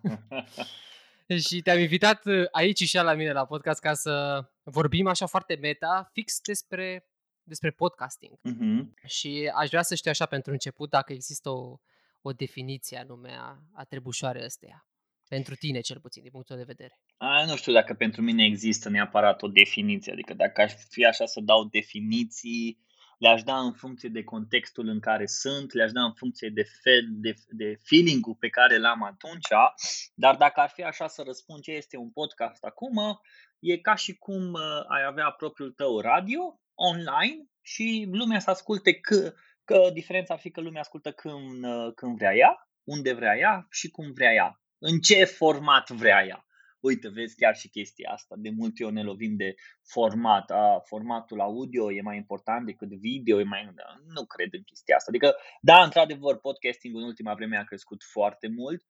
[1.27, 5.55] și te-am invitat uh, aici și la mine la podcast ca să vorbim așa foarte
[5.55, 7.07] meta, fix despre,
[7.43, 8.39] despre podcasting.
[8.39, 9.07] Uh-huh.
[9.07, 11.77] Și aș vrea să știu așa pentru început dacă există o,
[12.21, 14.87] o definiție anume a, a trebușoare ăsteia.
[15.29, 17.01] Pentru tine, cel puțin, din punctul de vedere.
[17.17, 20.13] A, nu știu dacă pentru mine există neapărat o definiție.
[20.13, 22.79] Adică dacă aș fi așa să dau definiții,
[23.25, 27.07] le-aș da în funcție de contextul în care sunt, le-aș da în funcție de fel,
[27.09, 29.49] de, de feeling-ul pe care l-am atunci,
[30.15, 33.21] dar dacă ar fi așa să răspund ce este un podcast acum,
[33.59, 38.95] e ca și cum uh, ai avea propriul tău radio online și lumea să asculte
[38.95, 39.33] că,
[39.65, 43.67] că diferența ar fi că lumea ascultă când, uh, când vrea ea, unde vrea ea
[43.71, 46.44] și cum vrea ea, în ce format vrea ea
[46.89, 48.35] uite, vezi chiar și chestia asta.
[48.39, 49.55] De multe ori ne lovim de
[49.95, 50.51] format.
[50.51, 53.75] A, formatul audio e mai important decât video, e mai...
[54.15, 55.11] Nu cred în chestia asta.
[55.13, 58.83] Adică, da, într-adevăr, podcastingul în ultima vreme a crescut foarte mult.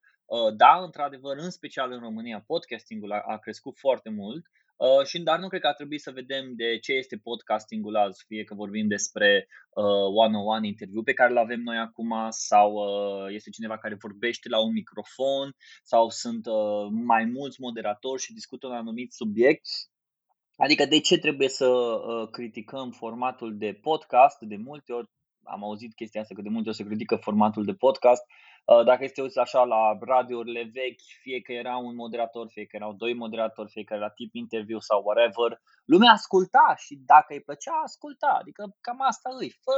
[0.57, 4.45] Da, într-adevăr, în special în România, podcastingul a, a crescut foarte mult.
[4.77, 8.23] Uh, și dar nu cred că ar trebui să vedem de ce este podcastingul azi,
[8.27, 13.33] fie că vorbim despre uh, one-on-one interviu pe care îl avem noi acum sau uh,
[13.33, 18.67] este cineva care vorbește la un microfon sau sunt uh, mai mulți moderatori și discută
[18.67, 19.65] un anumit subiect.
[20.55, 24.39] Adică de ce trebuie să uh, criticăm formatul de podcast?
[24.39, 25.07] De multe ori
[25.43, 28.54] am auzit chestia asta că de multe ori se critică formatul de podcast Uh,
[28.85, 32.93] dacă este uiți așa la radiourile vechi, fie că era un moderator, fie că erau
[32.93, 37.81] doi moderatori, fie că era tip interviu sau whatever, lumea asculta și dacă îi plăcea,
[37.83, 38.37] asculta.
[38.39, 39.49] Adică cam asta îi.
[39.49, 39.77] Fă,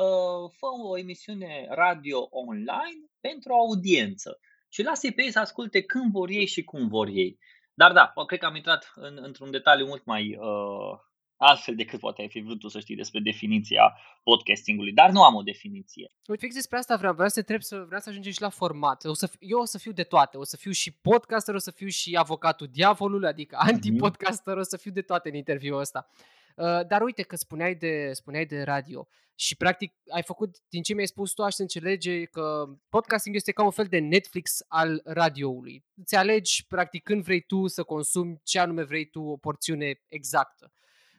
[0.00, 6.12] uh, fă o emisiune radio online pentru audiență și lasă-i pe ei să asculte când
[6.12, 7.38] vor ei și cum vor ei.
[7.74, 10.98] Dar da, cred că am intrat în, într-un detaliu mult mai uh,
[11.36, 15.34] altfel decât poate ai fi vrut tu să știi despre definiția podcastingului, dar nu am
[15.34, 16.10] o definiție.
[16.26, 19.04] Uite, fix despre asta vreau, vreau să te să, vreau să ajungem și la format.
[19.04, 21.70] O să, eu o să fiu de toate, o să fiu și podcaster, o să
[21.70, 23.68] fiu și avocatul diavolului, adică mhm.
[23.68, 26.10] anti-podcaster, o să fiu de toate în interviul ăsta.
[26.56, 30.94] Uh, dar uite că spuneai de, spuneai de radio și practic ai făcut, din ce
[30.94, 35.84] mi-ai spus tu, aș înțelege că podcasting este ca un fel de Netflix al radioului.
[35.94, 40.72] Îți alegi practic când vrei tu să consumi ce anume vrei tu, o porțiune exactă.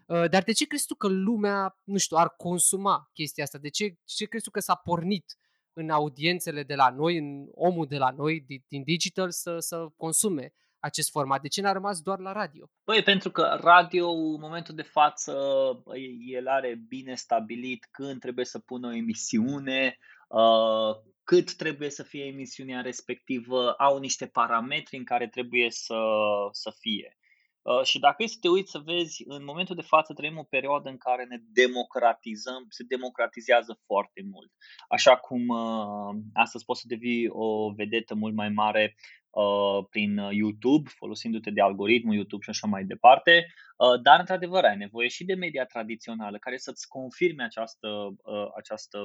[0.07, 3.57] Uh, dar de ce crezi tu că lumea, nu știu, ar consuma chestia asta?
[3.57, 5.37] De ce, ce crezi tu că s-a pornit
[5.73, 9.87] în audiențele de la noi, în omul de la noi, din, din digital, să, să
[9.97, 11.41] consume acest format?
[11.41, 12.69] De ce n-a rămas doar la radio?
[12.83, 15.33] Păi pentru că radio în momentul de față
[16.27, 22.23] el are bine stabilit când trebuie să pună o emisiune, uh, cât trebuie să fie
[22.23, 25.99] emisiunea respectivă, au niște parametri în care trebuie să,
[26.51, 27.16] să fie.
[27.67, 30.43] Uh, și dacă e să te uiți să vezi, în momentul de față trăim o
[30.43, 34.51] perioadă în care ne democratizăm, se democratizează foarte mult.
[34.87, 38.95] Așa cum uh, astăzi poți să devii o vedetă mult mai mare
[39.29, 43.45] uh, prin YouTube, folosindu-te de algoritmul YouTube și așa mai departe,
[43.77, 48.97] uh, dar într-adevăr ai nevoie și de media tradițională care să-ți confirme această, uh, această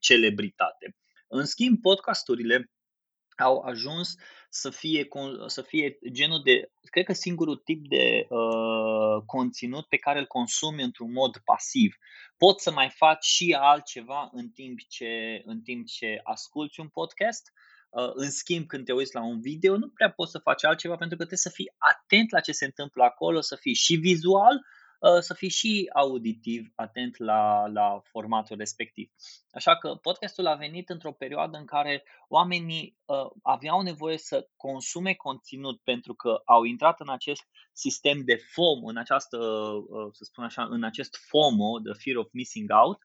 [0.00, 0.96] celebritate.
[1.26, 2.70] În schimb, podcasturile
[3.42, 4.14] au ajuns
[4.48, 5.08] să fie,
[5.46, 10.82] să fie genul de, cred că singurul tip de uh, conținut pe care îl consumi
[10.82, 11.94] într-un mod pasiv.
[12.36, 17.52] Poți să mai faci și altceva în timp ce, în timp ce asculti un podcast.
[17.90, 20.96] Uh, în schimb, când te uiți la un video, nu prea poți să faci altceva
[20.96, 24.54] pentru că trebuie să fii atent la ce se întâmplă acolo, să fii și vizual,
[24.54, 24.75] Uh,
[25.20, 29.10] să fii și auditiv, atent la, la formatul respectiv.
[29.50, 35.14] Așa că podcastul a venit într-o perioadă în care oamenii uh, aveau nevoie să consume
[35.14, 40.44] conținut pentru că au intrat în acest sistem de FOMO, în această, uh, să spun
[40.44, 42.98] așa, în acest FOMO, the fear of missing out,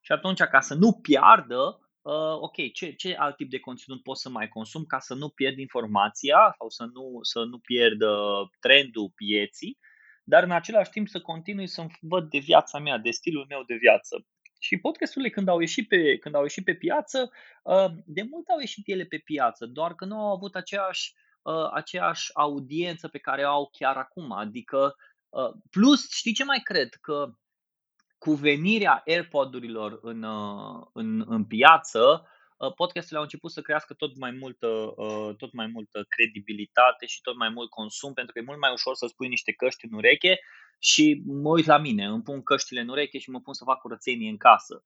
[0.00, 4.18] și atunci ca să nu piardă, Uh, ok, ce, ce alt tip de conținut pot
[4.18, 8.48] să mai consum ca să nu pierd informația sau să nu, să nu pierd uh,
[8.60, 9.78] trendul pieții
[10.24, 13.74] dar în același timp să continui să văd de viața mea, de stilul meu de
[13.74, 14.26] viață.
[14.58, 17.30] Și podcasturile când au ieșit pe, când au ieșit pe piață,
[17.62, 21.70] uh, de mult au ieșit ele pe piață, doar că nu au avut aceeași, uh,
[21.72, 24.32] aceeași audiență pe care o au chiar acum.
[24.32, 24.94] Adică,
[25.28, 26.88] uh, plus, știi ce mai cred?
[27.00, 27.34] Că
[28.18, 32.33] cu venirea AirPod-urilor în, uh, în, în piață, uh,
[32.76, 37.36] podcasturile au început să crească tot mai multă, uh, tot mai multă credibilitate și tot
[37.36, 40.38] mai mult consum, pentru că e mult mai ușor să spui niște căști în ureche
[40.78, 43.80] și mă uit la mine, îmi pun căștile în ureche și mă pun să fac
[43.80, 44.84] curățenie în casă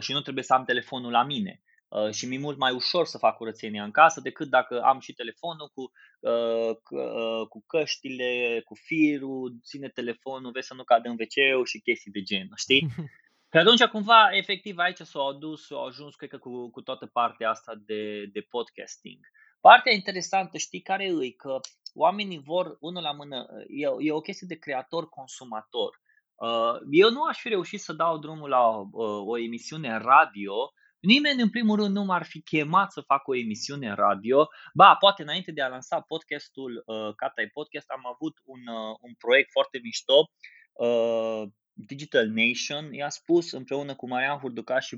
[0.00, 1.60] și nu trebuie să am telefonul la mine.
[1.88, 5.12] Uh, și mi-e mult mai ușor să fac curățenia în casă decât dacă am și
[5.12, 11.16] telefonul cu, uh, uh, cu căștile, cu firul, ține telefonul, vezi să nu cadă în
[11.18, 12.86] wc și chestii de gen, știi?
[13.56, 17.50] Că atunci cumva, efectiv, aici s-au adus, s-au ajuns, cred că, cu, cu toată partea
[17.50, 19.18] asta de, de podcasting.
[19.60, 21.30] Partea interesantă, știi care e?
[21.30, 21.60] Că
[21.94, 26.00] oamenii vor, unul la mână, e, e o chestie de creator-consumator.
[26.90, 28.66] Eu nu aș fi reușit să dau drumul la
[29.24, 30.54] o emisiune radio
[31.00, 34.48] Nimeni, în primul rând, nu m-ar fi chemat să fac o emisiune radio.
[34.74, 39.14] Ba, poate înainte de a lansa podcastul uh, Catai Podcast, am avut un, uh, un
[39.14, 40.30] proiect foarte mișto
[40.72, 41.42] uh,
[41.76, 44.96] Digital Nation i-a spus împreună cu Marian Hurduca și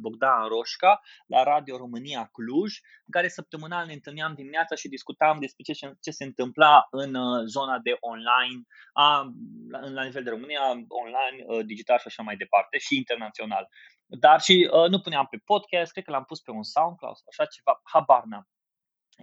[0.00, 2.72] Bogdan Roșca la Radio România Cluj,
[3.06, 7.44] în care săptămânal ne întâlneam dimineața și discutam despre ce, ce se întâmpla în uh,
[7.46, 9.32] zona de online, a,
[9.70, 13.68] la nivel de România, online, uh, digital și așa mai departe și internațional.
[14.06, 17.44] Dar și uh, nu puneam pe podcast, cred că l-am pus pe un SoundCloud, așa
[17.44, 18.48] ceva, habar n-am.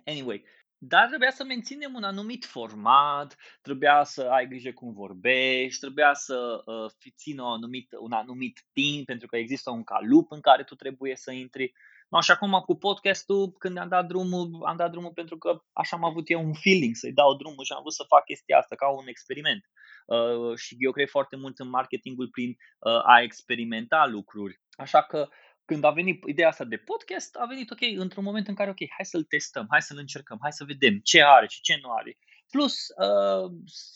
[0.06, 0.46] Anyway,
[0.84, 6.62] dar trebuia să menținem un anumit format, trebuia să ai grijă cum vorbești, trebuia să
[6.66, 10.76] uh, țină un anumit, un anumit timp, pentru că există un calup în care tu
[10.76, 11.74] trebuie să intri.
[12.10, 15.96] No, și acum cu podcastul, când am dat drumul, am dat drumul pentru că așa
[15.96, 18.76] am avut eu un feeling să-i dau drumul și am vrut să fac chestia asta
[18.76, 19.70] ca un experiment.
[20.06, 24.62] Uh, și eu cred foarte mult în marketingul prin uh, a experimenta lucruri.
[24.72, 25.30] Așa că
[25.72, 28.78] când a venit ideea asta de podcast, a venit ok, într-un moment în care, ok,
[28.78, 32.18] hai să-l testăm, hai să-l încercăm, hai să vedem ce are și ce nu are.
[32.50, 33.52] Plus, uh,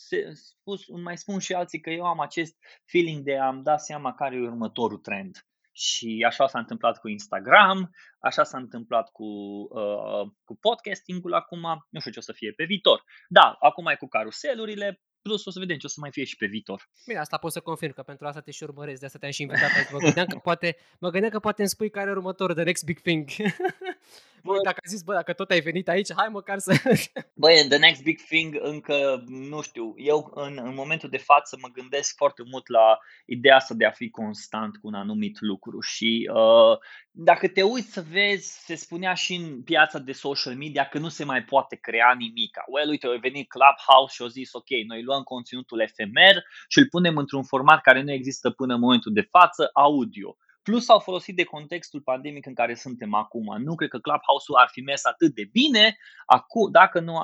[0.06, 4.14] se, spus, mai spun și alții că eu am acest feeling de a-mi da seama
[4.14, 5.36] care e următorul trend.
[5.72, 9.24] Și așa s-a întâmplat cu Instagram, așa s-a întâmplat cu,
[9.70, 13.02] uh, cu podcastingul acum, nu știu ce o să fie pe viitor.
[13.28, 16.36] Da, acum e cu caruselurile, Plus o să vedem ce o să mai fie și
[16.36, 16.88] pe viitor.
[17.06, 19.42] Bine, asta pot să confirm, că pentru asta te și urmăresc, de asta te-am și
[19.42, 19.90] invitat aici.
[19.92, 22.84] Mă gândeam că poate, mă gândeam că poate îmi spui care e următorul, the next
[22.84, 23.28] big thing.
[24.46, 26.72] Bă, dacă ai zis, bă, dacă tot ai venit aici, hai măcar să...
[27.42, 31.68] Băi, the next big thing încă, nu știu, eu în, în momentul de față mă
[31.68, 36.30] gândesc foarte mult la ideea asta de a fi constant cu un anumit lucru și
[36.32, 36.78] uh,
[37.10, 41.08] dacă te uiți să vezi, se spunea și în piața de social media că nu
[41.08, 42.56] se mai poate crea nimic.
[42.66, 46.88] Well, uite, a venit Clubhouse și au zis, ok, noi luăm conținutul efemer și îl
[46.88, 50.36] punem într-un format care nu există până în momentul de față, audio.
[50.68, 53.62] Plus au folosit de contextul pandemic în care suntem acum.
[53.62, 57.18] Nu cred că Clubhouse-ul ar fi mers atât de bine acu, dacă nu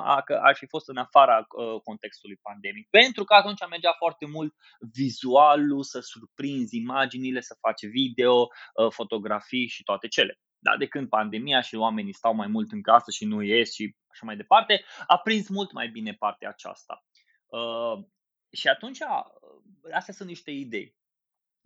[0.49, 2.87] ar fi fost în afara uh, contextului pandemic.
[2.89, 4.53] Pentru că atunci mergea foarte mult
[4.93, 10.39] vizualul, să surprinzi imaginile, să faci video, uh, fotografii și toate cele.
[10.59, 13.95] Da, de când pandemia și oamenii stau mai mult în casă și nu ies și
[14.11, 17.03] așa mai departe, a prins mult mai bine partea aceasta.
[17.45, 18.05] Uh,
[18.51, 20.95] și atunci, uh, astea sunt niște idei.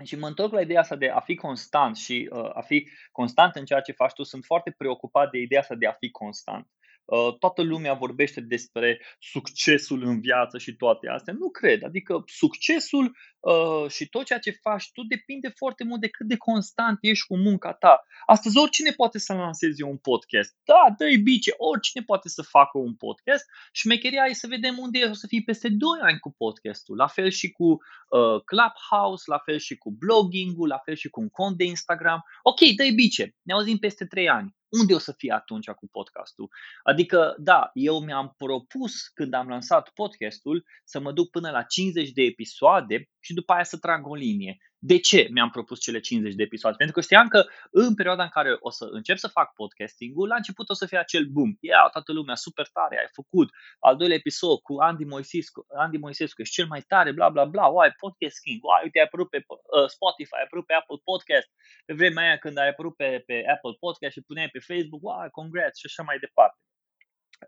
[0.04, 3.56] Și mă întorc la ideea asta de a fi constant și uh, a fi constant
[3.56, 4.24] în ceea ce faci tu.
[4.24, 6.68] Sunt foarte preocupat de ideea asta de a fi constant.
[7.08, 11.34] Uh, toată lumea vorbește despre succesul în viață și toate astea.
[11.34, 11.84] Nu cred.
[11.84, 16.38] Adică succesul uh, și tot ceea ce faci tu depinde foarte mult de cât de
[16.38, 18.04] constant ești cu munca ta.
[18.26, 20.56] Astăzi oricine poate să lanseze un podcast.
[20.64, 25.00] Da, dă-i bice, oricine poate să facă un podcast și șmecheria e să vedem unde
[25.04, 26.96] o să fii peste 2 ani cu podcastul.
[26.96, 31.20] La fel și cu uh, Clubhouse, la fel și cu blogging-ul, la fel și cu
[31.20, 32.24] un cont de Instagram.
[32.44, 36.50] Ok, dă-i bice, ne auzim peste 3 ani unde o să fie atunci cu podcastul?
[36.84, 42.10] Adică, da, eu mi-am propus când am lansat podcastul să mă duc până la 50
[42.12, 44.58] de episoade și după aia să trag o linie.
[44.92, 46.78] De ce mi-am propus cele 50 de episoade?
[46.78, 50.36] Pentru că știam că în perioada în care o să încep să fac podcastingul, la
[50.36, 51.52] început o să fie acel boom.
[51.60, 56.42] Ia, toată lumea, super tare, ai făcut al doilea episod cu Andy Moisescu, Andy Moisescu,
[56.42, 59.88] ești cel mai tare, bla bla bla, uai, podcasting, uai, uite, ai apărut pe uh,
[59.96, 61.50] Spotify, ai apărut pe Apple Podcast,
[61.86, 65.30] pe vremea aia când ai apărut pe, pe Apple Podcast și puneai pe Facebook, uai,
[65.40, 66.60] congrats și așa mai departe.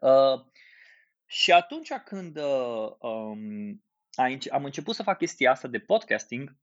[0.09, 0.37] Uh,
[1.25, 3.83] și atunci când uh, um,
[4.51, 6.57] am început să fac chestia asta de podcasting,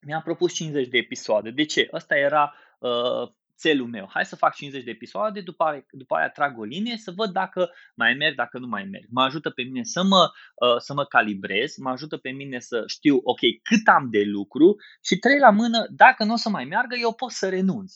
[0.00, 1.50] mi-am propus 50 de episoade.
[1.50, 1.88] De ce?
[1.90, 4.08] Asta era uh, țelul meu.
[4.12, 7.30] Hai să fac 50 de episoade, după aia, după aia trag o linie să văd
[7.30, 9.04] dacă mai merg, dacă nu mai merg.
[9.10, 12.82] Mă ajută pe mine să mă, uh, să mă calibrez, mă ajută pe mine să
[12.86, 16.64] știu, ok, cât am de lucru și trei la mână, dacă nu o să mai
[16.64, 17.94] meargă, eu pot să renunț.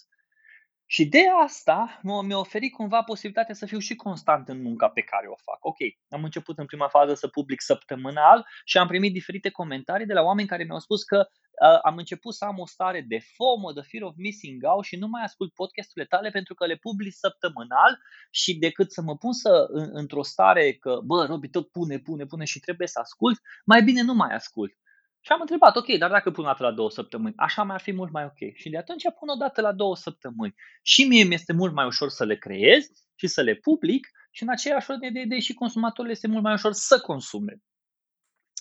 [0.94, 5.26] Și de asta mi-a oferit cumva posibilitatea să fiu și constant în munca pe care
[5.26, 5.58] o fac.
[5.64, 5.76] Ok,
[6.08, 10.22] am început în prima fază să public săptămânal și am primit diferite comentarii de la
[10.22, 13.80] oameni care mi-au spus că uh, am început să am o stare de FOMO, de
[13.80, 17.98] fear of missing out și nu mai ascult podcasturile tale pentru că le public săptămânal
[18.30, 22.24] și decât să mă pun să, în, într-o stare că, bă, Robi tot pune, pune,
[22.24, 24.72] pune și trebuie să ascult, mai bine nu mai ascult.
[25.26, 27.80] Și am întrebat, ok, dar dacă pun o dată la două săptămâni, așa mai ar
[27.80, 28.54] fi mult mai ok.
[28.54, 30.54] Și de atunci pun o dată la două săptămâni.
[30.82, 34.42] Și mie mi este mult mai ușor să le creez și să le public și
[34.42, 37.56] în aceeași ordine de idei și consumatorilor este mult mai ușor să consume.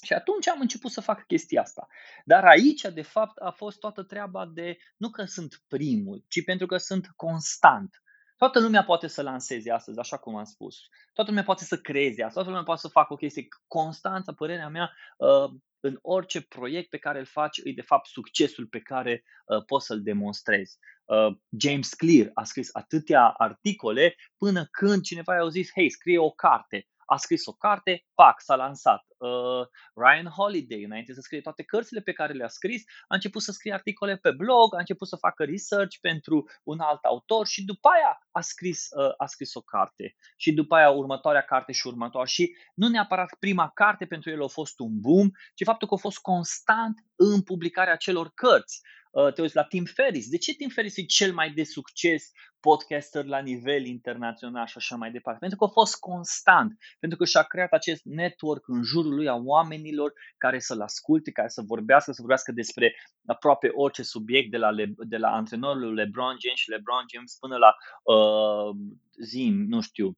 [0.03, 1.87] Și atunci am început să fac chestia asta.
[2.25, 6.65] Dar aici, de fapt, a fost toată treaba de nu că sunt primul, ci pentru
[6.65, 8.01] că sunt constant.
[8.37, 10.77] Toată lumea poate să lanseze astăzi, așa cum am spus.
[11.13, 14.69] Toată lumea poate să creeze asta, toată lumea poate să facă o chestie constantă, părerea
[14.69, 15.51] mea, uh,
[15.83, 19.85] în orice proiect pe care îl faci, e de fapt succesul pe care uh, poți
[19.85, 20.77] să-l demonstrezi.
[21.05, 26.31] Uh, James Clear a scris atâtea articole până când cineva i-a zis, hei, scrie o
[26.31, 29.03] carte a scris o carte, pac, s-a lansat.
[29.17, 33.51] Uh, Ryan Holiday, înainte să scrie toate cărțile pe care le-a scris, a început să
[33.51, 37.89] scrie articole pe blog, a început să facă research pentru un alt autor și după
[37.95, 40.15] aia a scris, uh, a scris o carte.
[40.37, 42.31] Și după aia următoarea carte și următoarea.
[42.31, 45.97] Și nu neapărat prima carte pentru el a fost un boom, ci faptul că a
[45.97, 48.81] fost constant în publicarea celor cărți.
[49.13, 50.29] Uh, te uiți la Tim Ferris.
[50.29, 54.95] De ce Tim Ferris e cel mai de succes podcaster la nivel internațional și așa
[54.95, 55.39] mai departe?
[55.39, 59.35] Pentru că a fost constant, pentru că și-a creat acest network în jurul lui a
[59.35, 62.95] oamenilor care să-l asculte, care să vorbească, să vorbească despre
[63.25, 67.57] aproape orice subiect, de la, Le, de la antrenorul LeBron James și LeBron James până
[67.57, 67.75] la
[68.13, 68.75] uh,
[69.23, 70.17] zim, nu știu,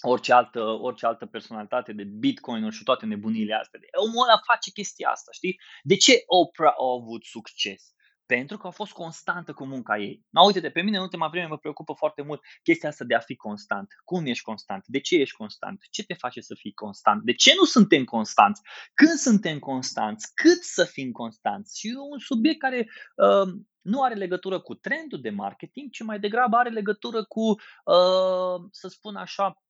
[0.00, 3.80] orice altă, orice altă personalitate de bitcoin și toate nebunile astea.
[4.06, 5.60] Omul ăla face chestia asta, știi?
[5.82, 7.92] De ce Oprah a avut succes?
[8.26, 10.24] Pentru că a fost constantă cu munca ei.
[10.30, 13.18] Na, uite-te, pe mine în ultima vreme mă preocupă foarte mult chestia asta de a
[13.18, 13.88] fi constant.
[14.04, 14.84] Cum ești constant?
[14.86, 15.84] De ce ești constant?
[15.90, 17.22] Ce te face să fii constant?
[17.22, 18.60] De ce nu suntem constanți?
[18.94, 20.34] Când suntem constanți?
[20.34, 21.78] Cât să fim constanți?
[21.78, 26.20] Și e un subiect care uh, nu are legătură cu trendul de marketing, ci mai
[26.20, 29.62] degrabă are legătură cu, uh, să spun așa,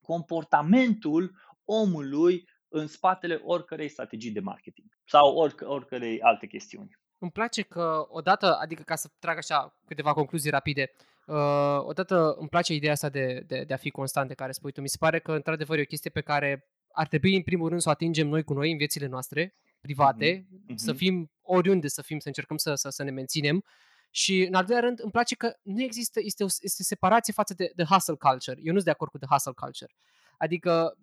[0.00, 1.34] comportamentul
[1.64, 6.98] omului în spatele oricărei strategii de marketing sau oric- oricărei alte chestiuni.
[7.18, 10.90] Îmi place că odată, adică ca să trag așa câteva concluzii rapide,
[11.26, 14.72] uh, odată îmi place ideea asta de, de, de a fi constant de care spui
[14.72, 14.80] tu.
[14.80, 17.80] Mi se pare că într-adevăr e o chestie pe care ar trebui în primul rând
[17.80, 20.74] să o atingem noi cu noi în viețile noastre private, mm-hmm.
[20.74, 23.64] să fim oriunde să fim, să încercăm să, să, să ne menținem.
[24.10, 27.54] Și în al doilea rând îmi place că nu există, este o este separație față
[27.54, 28.58] de, de hustle culture.
[28.62, 29.92] Eu nu sunt de acord cu the hustle culture.
[30.36, 30.98] Adică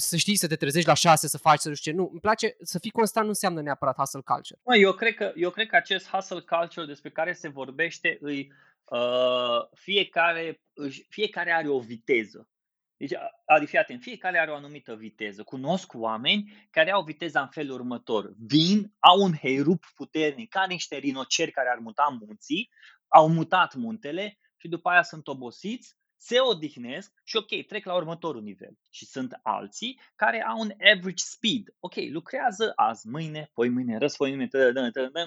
[0.00, 1.96] să știi să te trezești la șase, să faci, să nu știu ce.
[1.96, 4.60] Nu, îmi place să fii constant, nu înseamnă neapărat hustle culture.
[4.64, 8.52] Mă, eu, cred că, eu cred că acest hustle culture despre care se vorbește îi
[8.84, 10.60] uh, fiecare,
[11.08, 12.48] fiecare are o viteză.
[12.96, 13.12] Deci,
[13.46, 15.42] adică fii atent, fiecare are o anumită viteză.
[15.42, 18.32] Cunosc oameni care au viteza în felul următor.
[18.38, 22.70] Vin, au un heirup puternic, ca niște rinoceri care ar muta munții,
[23.08, 28.42] au mutat muntele și după aia sunt obosiți se odihnesc și ok, trec la următorul
[28.42, 28.78] nivel.
[28.90, 31.74] Și sunt alții care au un average speed.
[31.78, 34.48] Ok, lucrează azi, mâine, poi mâine, răspoi mâine,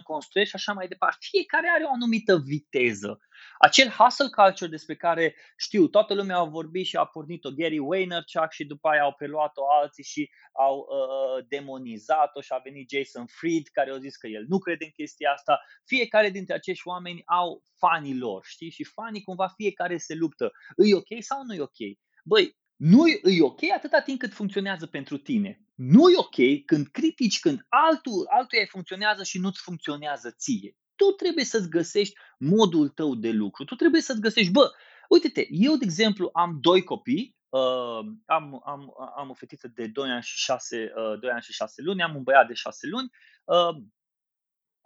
[0.03, 1.17] construiești și așa mai departe.
[1.19, 3.19] Fiecare are o anumită viteză.
[3.67, 8.51] Acel hustle culture despre care știu, toată lumea a vorbit și a pornit-o Gary Vaynerchuk
[8.51, 13.67] și după aia au preluat-o alții și au uh, demonizat-o și a venit Jason Fried
[13.67, 15.59] care au zis că el nu crede în chestia asta.
[15.85, 18.69] Fiecare dintre acești oameni au fanii lor, știi?
[18.69, 20.51] Și fanii cumva fiecare se luptă.
[20.75, 21.81] Îi ok sau nu e ok?
[22.23, 25.59] Băi, nu e ok atâta timp cât funcționează pentru tine.
[25.75, 31.45] Nu e ok când critici când altul, altul funcționează și nu-ți funcționează ție tu trebuie
[31.45, 33.63] să-ți găsești modul tău de lucru.
[33.63, 34.71] Tu trebuie să-ți găsești, bă,
[35.09, 40.09] uite-te, eu, de exemplu, am doi copii, uh, am, am, am o fetiță de 2
[40.09, 43.09] ani și 6, uh, 2 ani și 6 luni, am un băiat de 6 luni.
[43.43, 43.83] Uh,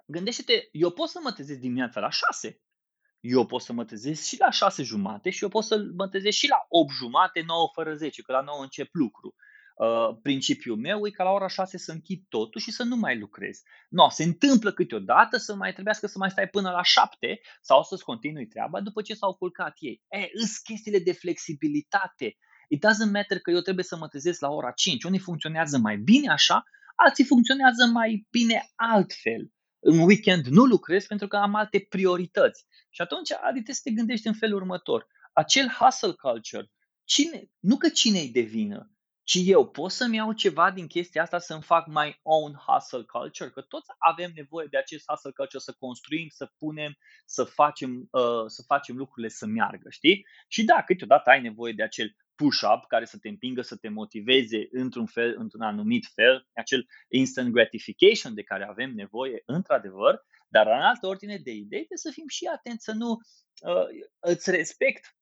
[0.06, 2.62] gândește-te, eu pot să mă trezesc dimineața la 6.
[3.20, 6.38] Eu pot să mă trezesc și la 6 jumate și eu pot să mă trezesc
[6.38, 9.36] și la 8 jumate, 9 fără 10, că la 9 încep lucru.
[9.78, 13.20] Uh, principiul meu e ca la ora 6 să închid totul și să nu mai
[13.20, 13.62] lucrez.
[13.90, 18.04] No, se întâmplă câteodată să mai trebuiască să mai stai până la 7 sau să-ți
[18.04, 20.04] continui treaba după ce s-au culcat ei.
[20.10, 22.38] E, îs chestiile de flexibilitate.
[22.70, 25.04] It doesn't matter că eu trebuie să mă trezesc la ora 5.
[25.04, 26.64] Unii funcționează mai bine așa,
[26.96, 29.52] alții funcționează mai bine altfel.
[29.80, 32.66] În weekend nu lucrez pentru că am alte priorități.
[32.90, 35.08] Și atunci adică să te gândești în felul următor.
[35.34, 36.72] Acel hustle culture,
[37.04, 38.92] cine, nu că cine i de vină,
[39.30, 43.50] ci eu pot să-mi iau ceva din chestia asta să-mi fac my own hustle culture,
[43.50, 48.46] că toți avem nevoie de acest hustle culture să construim, să punem, să facem, uh,
[48.46, 50.26] să facem lucrurile să meargă, știi?
[50.48, 54.68] Și da, câteodată ai nevoie de acel push-up care să te împingă să te motiveze
[54.72, 60.82] într-un fel, într-un anumit fel, acel instant gratification de care avem nevoie într-adevăr, dar în
[60.82, 63.88] altă ordine de idei trebuie să fim și atenți să nu uh,
[64.20, 65.17] îți respect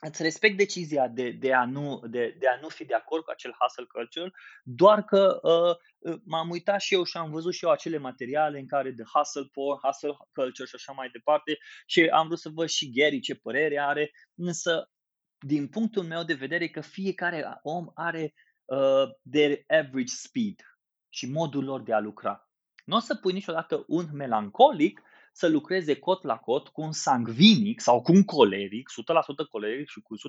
[0.00, 3.30] îți respect decizia de, de, a nu, de, de a nu fi de acord cu
[3.30, 4.32] acel hustle culture,
[4.62, 5.76] doar că uh,
[6.12, 9.02] uh, m-am uitat și eu și am văzut și eu acele materiale în care de
[9.14, 13.20] hustle porn, hustle culture și așa mai departe și am vrut să văd și Gary
[13.20, 14.90] ce părere are, însă
[15.38, 18.34] din punctul meu de vedere că fiecare om are
[18.64, 20.60] uh, their average speed
[21.08, 22.48] și modul lor de a lucra.
[22.84, 25.02] Nu o să pui niciodată un melancolic
[25.38, 30.00] să lucreze cot la cot cu un sangvinic sau cu un coleric, 100% coleric și
[30.00, 30.20] cu 100%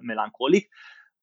[0.00, 0.74] melancolic,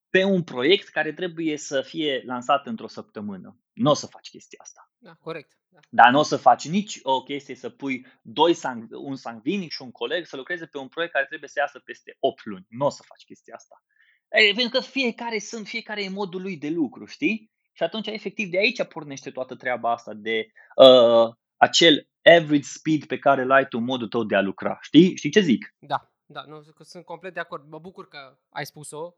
[0.10, 3.58] pe un proiect care trebuie să fie lansat într-o săptămână.
[3.74, 4.92] Nu o să faci chestia asta.
[4.98, 5.52] Da, corect.
[5.68, 5.80] Da.
[5.90, 9.82] Dar nu o să faci nici o chestie să pui doi sang- un sangvinic și
[9.82, 12.66] un coleg să lucreze pe un proiect care trebuie să iasă peste 8 luni.
[12.70, 13.84] Nu o să faci chestia asta.
[14.30, 17.52] E, pentru că fiecare sunt, fiecare e modul lui de lucru, știi?
[17.74, 23.20] Și atunci, efectiv, de aici pornește toată treaba asta de uh, acel average speed pe
[23.20, 24.78] care îl ai tu în modul tău de a lucra.
[24.82, 25.16] Știi?
[25.16, 25.76] Știi ce zic?
[25.80, 27.68] Da, da, nu, sunt complet de acord.
[27.70, 29.14] Mă bucur că ai spus-o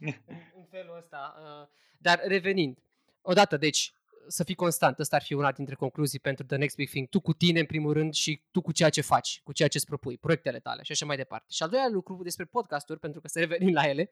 [0.58, 1.36] în felul ăsta.
[1.38, 2.78] Uh, dar revenind,
[3.20, 3.92] odată, deci,
[4.28, 4.98] să fii constant.
[4.98, 7.08] Ăsta ar fi una dintre concluzii pentru The Next Big Thing.
[7.08, 9.76] Tu cu tine, în primul rând, și tu cu ceea ce faci, cu ceea ce
[9.76, 11.46] îți propui, proiectele tale și așa mai departe.
[11.50, 14.10] Și al doilea lucru despre podcasturi, pentru că să revenim la ele,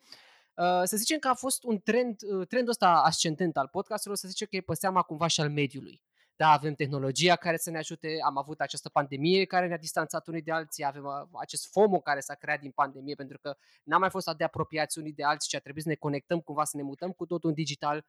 [0.55, 4.29] uh, să zicem că a fost un trend, uh, trendul ăsta ascendent al podcasturilor, să
[4.29, 6.03] zicem că e pe seama cumva și al mediului
[6.37, 10.43] da, avem tehnologia care să ne ajute, am avut această pandemie care ne-a distanțat unii
[10.43, 14.11] de alții, avem uh, acest FOMO care s-a creat din pandemie pentru că n-am mai
[14.11, 16.77] fost atât de apropiați unii de alții și a trebuit să ne conectăm cumva, să
[16.77, 18.07] ne mutăm cu totul în digital.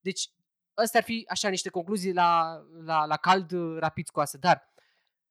[0.00, 0.30] Deci,
[0.74, 4.74] astea ar fi așa niște concluzii la, la, la cald uh, rapid scoase, dar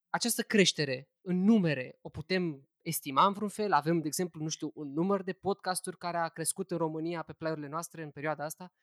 [0.09, 3.71] această creștere în numere o putem estima în vreun fel?
[3.73, 7.33] Avem, de exemplu, nu știu, un număr de podcasturi care a crescut în România pe
[7.33, 8.73] player noastre în perioada asta?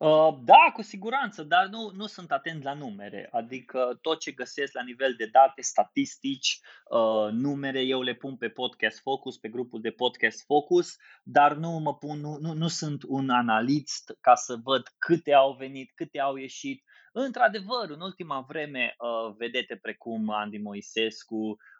[0.00, 3.28] Uh, da, cu siguranță, dar nu, nu sunt atent la numere.
[3.32, 8.48] Adică tot ce găsesc la nivel de date, statistici, uh, numere, eu le pun pe
[8.48, 13.02] Podcast Focus, pe grupul de Podcast Focus, dar nu mă pun, nu, nu, nu sunt
[13.06, 16.84] un analist ca să văd câte au venit, câte au ieșit.
[17.12, 21.56] Într-adevăr, în ultima vreme, uh, vedete precum Andy Moisescu,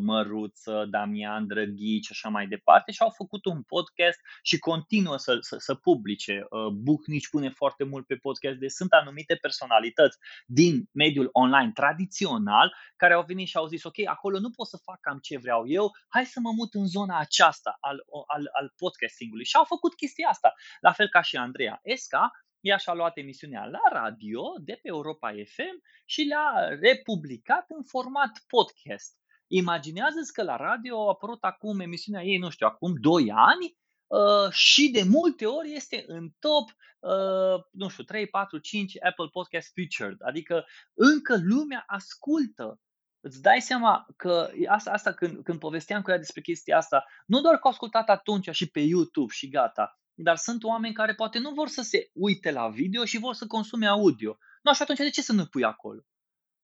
[0.00, 5.36] Măruță, Damian Drăghici și așa mai departe și au făcut un podcast și continuă să,
[5.40, 6.46] să, să publice.
[6.50, 12.74] Uh, Bucnici pune foarte mult pe podcast, deci sunt anumite personalități din mediul online tradițional
[12.96, 15.68] care au venit și au zis ok, acolo nu pot să fac cam ce vreau
[15.68, 19.94] eu, hai să mă mut în zona aceasta al, al, al podcastingului și au făcut
[19.94, 20.54] chestia asta.
[20.80, 22.30] La fel ca și Andreea Esca,
[22.60, 28.44] ea și-a luat emisiunea la radio de pe Europa FM și le-a republicat în format
[28.46, 29.19] podcast.
[29.52, 33.76] Imaginează-ți că la radio a apărut acum emisiunea ei, nu știu, acum 2 ani
[34.06, 39.28] uh, și de multe ori este în top, uh, nu știu, 3, 4, 5 Apple
[39.32, 40.16] Podcast Featured.
[40.20, 42.80] Adică încă lumea ascultă.
[43.20, 47.40] Îți dai seama că asta, asta când, când povesteam cu ea despre chestia asta, nu
[47.40, 51.38] doar că au ascultat atunci și pe YouTube și gata, dar sunt oameni care poate
[51.38, 54.38] nu vor să se uite la video și vor să consume audio.
[54.62, 56.00] Nu, și atunci de ce să nu pui acolo?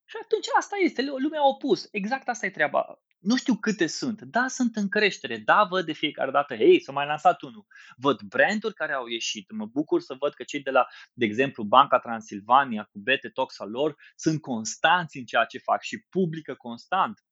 [0.09, 1.89] Și atunci asta este, lumea opus.
[1.91, 3.01] Exact asta e treaba.
[3.19, 6.93] Nu știu câte sunt, da, sunt în creștere, da, văd de fiecare dată, hei, s-a
[6.93, 7.67] mai lansat unul.
[7.97, 11.63] Văd branduri care au ieșit, mă bucur să văd că cei de la, de exemplu,
[11.63, 17.25] Banca Transilvania cu BT Toxa lor sunt constanți în ceea ce fac și publică constant.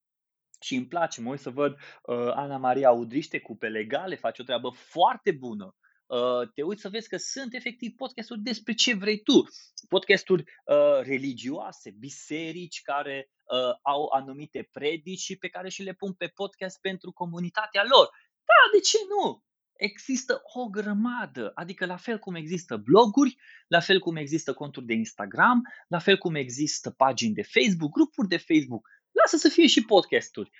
[0.60, 4.42] Și îmi place, mă uit să văd uh, Ana Maria Udriște cu pe legale, face
[4.42, 5.76] o treabă foarte bună.
[6.06, 9.44] Uh, te uiți să vezi că sunt efectiv podcasturi despre ce vrei tu.
[9.88, 16.12] Podcasturi uh, religioase, biserici care uh, au anumite predici și pe care și le pun
[16.12, 18.10] pe podcast pentru comunitatea lor.
[18.44, 19.44] Da, de ce nu?
[19.76, 23.36] Există o grămadă, adică la fel cum există bloguri,
[23.68, 28.28] la fel cum există conturi de Instagram, la fel cum există pagini de Facebook, grupuri
[28.28, 28.88] de Facebook.
[29.10, 30.50] Lasă să fie și podcasturi.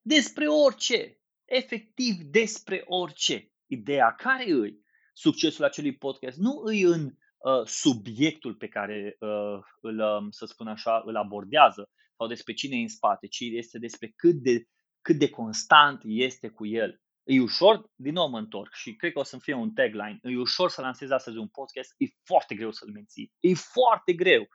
[0.00, 3.53] Despre orice, efectiv despre orice.
[3.66, 4.82] Ideea care îi?
[5.12, 6.38] Succesul acelui podcast?
[6.38, 11.90] Nu îi în uh, subiectul pe care uh, îl, um, să spun așa, îl abordează
[12.16, 14.64] sau despre cine e în spate, ci este despre cât de,
[15.00, 17.02] cât de constant este cu el.
[17.24, 20.36] E ușor, din nou mă întorc și cred că o să fie un tagline, e
[20.36, 23.32] ușor să lansezi astăzi un podcast, e foarte greu să-l menții.
[23.40, 24.48] E foarte greu.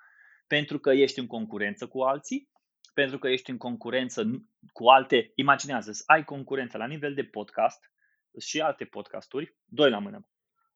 [0.48, 2.50] Pentru că ești în concurență cu alții,
[2.94, 4.24] pentru că ești în concurență
[4.74, 7.80] cu alte, imaginează ai concurență la nivel de podcast
[8.40, 10.28] și alte podcasturi, doi la mână,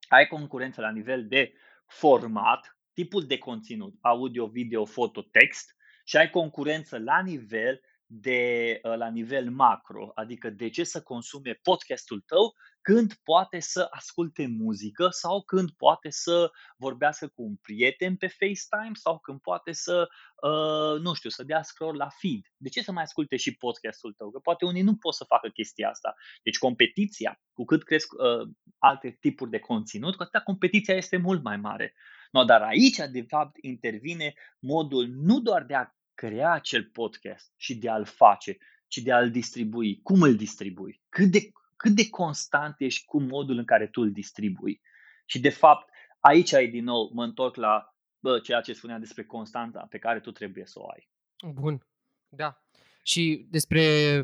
[0.08, 1.52] ai concurență la nivel de
[1.86, 7.80] format, tipul de conținut, audio, video, foto, text și ai concurență la nivel
[8.20, 13.86] de uh, la nivel macro, adică de ce să consume podcastul tău când poate să
[13.90, 19.72] asculte muzică sau când poate să vorbească cu un prieten pe FaceTime sau când poate
[19.72, 20.08] să,
[20.42, 22.40] uh, nu știu, să dea scroll la feed.
[22.56, 24.30] De ce să mai asculte și podcastul tău?
[24.30, 26.14] Că poate unii nu pot să facă chestia asta.
[26.42, 28.48] Deci competiția, cu cât cresc uh,
[28.78, 31.94] alte tipuri de conținut, cu atâta competiția este mult mai mare.
[32.30, 37.76] No, dar aici, de fapt, intervine modul nu doar de a crea acel podcast și
[37.76, 38.56] de a-l face,
[38.88, 40.00] ci de a-l distribui.
[40.02, 41.02] Cum îl distribui?
[41.08, 44.80] Cât de, cât de constant ești cu modul în care tu îl distribui?
[45.26, 45.90] Și de fapt,
[46.20, 50.20] aici ai din nou, mă întorc la bă, ceea ce spuneam despre constanta pe care
[50.20, 51.08] tu trebuie să o ai.
[51.52, 51.86] Bun,
[52.28, 52.58] da.
[53.02, 53.82] Și despre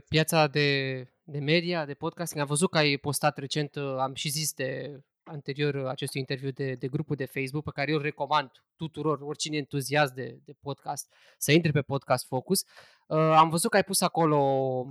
[0.09, 4.53] piața de, de media, de podcasting, am văzut că ai postat recent, am și zis
[4.53, 5.01] de
[5.31, 9.57] anterior acestui interviu de, de grupul de Facebook pe care eu îl recomand tuturor, oricine
[9.57, 12.65] entuziast de, de podcast, să intre pe Podcast Focus.
[13.07, 14.37] Uh, am văzut că ai pus acolo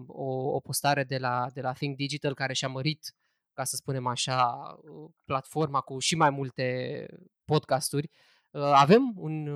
[0.07, 3.15] o, o postare de la, de la Think Digital care și-a mărit,
[3.53, 4.79] ca să spunem așa,
[5.25, 7.07] platforma cu și mai multe
[7.45, 8.09] podcasturi.
[8.49, 9.47] Uh, avem un,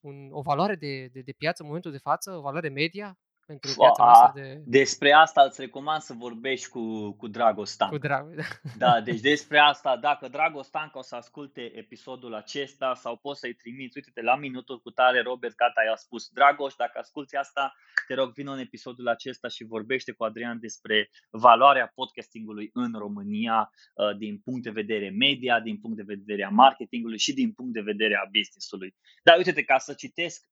[0.00, 3.74] un, o valoare de, de, de piață în momentul de față, o valoare media pentru
[3.76, 4.62] piața noastră de...
[4.64, 7.88] Despre asta îți recomand să vorbești cu, cu Dragostan.
[7.88, 8.34] Cu Drag...
[8.78, 13.96] da, deci despre asta, dacă Dragostan o să asculte episodul acesta sau poți să-i trimiți,
[13.96, 17.72] uite-te, la minutul cu tare, Robert Gata i-a spus, Dragoș, dacă asculti asta,
[18.06, 23.70] te rog, vină în episodul acesta și vorbește cu Adrian despre valoarea podcastingului în România
[23.94, 27.72] uh, din punct de vedere media, din punct de vedere a marketingului și din punct
[27.72, 28.94] de vedere a businessului.
[29.22, 30.50] Dar uite-te, ca să citesc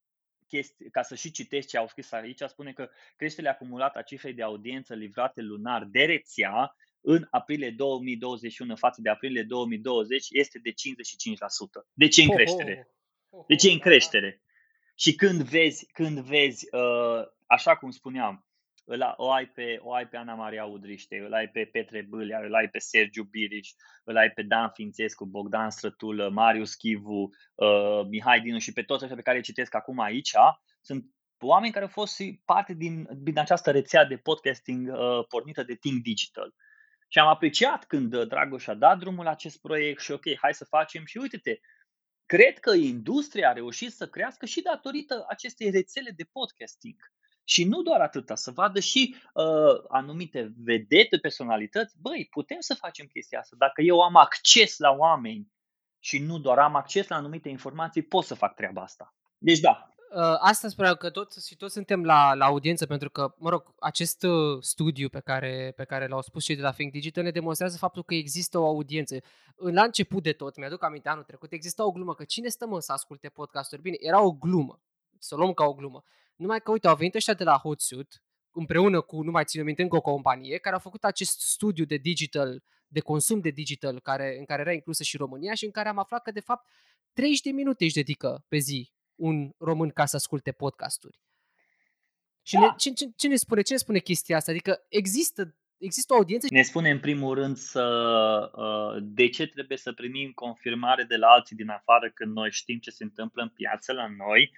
[0.50, 4.32] chestii, ca să și citești ce au scris aici, spune că creșterea acumulată a cifrei
[4.32, 10.70] de audiență livrate lunar de rețea în aprilie 2021 față de aprilie 2020 este de
[10.70, 10.74] 55%.
[11.92, 12.88] Deci e în creștere.
[13.46, 14.42] Deci e în creștere.
[14.94, 18.49] Și când vezi, când vezi uh, așa cum spuneam,
[18.90, 22.40] îl, o, ai pe, o ai pe Ana Maria Udriște, îl ai pe Petre Bâlea,
[22.40, 23.68] îl ai pe Sergiu Biriș,
[24.04, 29.02] îl ai pe Dan Fințescu, Bogdan Strătulă, Marius Chivu, uh, Mihai Dinu și pe toți
[29.02, 30.32] ăștia pe care îi citesc acum aici,
[30.80, 31.04] sunt
[31.40, 36.02] oameni care au fost parte din, din această rețea de podcasting uh, pornită de Think
[36.02, 36.54] Digital.
[37.08, 40.54] Și am apreciat când uh, Dragoș a dat drumul la acest proiect și ok, hai
[40.54, 41.58] să facem și uite-te,
[42.26, 46.96] cred că industria a reușit să crească și datorită acestei rețele de podcasting.
[47.44, 49.44] Și nu doar atâta, să vadă și uh,
[49.88, 51.96] anumite vedete, personalități.
[52.00, 53.56] Băi, putem să facem chestia asta.
[53.58, 55.52] Dacă eu am acces la oameni
[55.98, 59.14] și nu doar am acces la anumite informații, pot să fac treaba asta.
[59.38, 63.34] Deci da, Uh, asta spuneam că toți și toți suntem la, la audiență pentru că,
[63.38, 66.92] mă rog, acest uh, studiu pe care, pe care l-au spus cei de la Think
[66.92, 69.16] Digital ne demonstrează faptul că există o audiență.
[69.56, 72.80] La început de tot, mi-aduc aminte anul trecut, exista o glumă că cine stă mă
[72.80, 73.82] să asculte podcasturi?
[73.82, 74.80] Bine, era o glumă,
[75.18, 76.04] să o luăm ca o glumă.
[76.40, 79.82] Numai că, uite, au venit ăștia de la Hotsuit, împreună cu, nu mai țin minte,
[79.82, 84.36] încă o companie, care au făcut acest studiu de digital, de consum de digital, care,
[84.38, 86.68] în care era inclusă și România și în care am aflat că, de fapt,
[87.12, 91.20] 30 de minute își dedică pe zi un român ca să asculte podcasturi.
[92.42, 92.60] Și da.
[92.60, 93.62] ne, ce, ce, ce ne spune?
[93.62, 94.50] Ce ne spune chestia asta?
[94.50, 96.46] Adică există există o audiență.
[96.50, 97.84] Ne spune în primul rând să
[98.54, 102.78] uh, de ce trebuie să primim confirmare de la alții din afară când noi știm
[102.78, 104.52] ce se întâmplă în piață la noi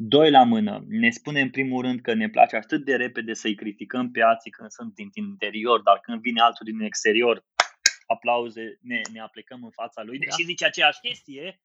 [0.00, 3.54] Doi la mână, ne spune în primul rând că ne place atât de repede să-i
[3.54, 7.44] criticăm pe alții când sunt din interior, dar când vine altul din exterior,
[8.06, 10.44] aplauze, ne, ne aplicăm în fața lui, deși da.
[10.44, 11.60] zice aceeași chestie,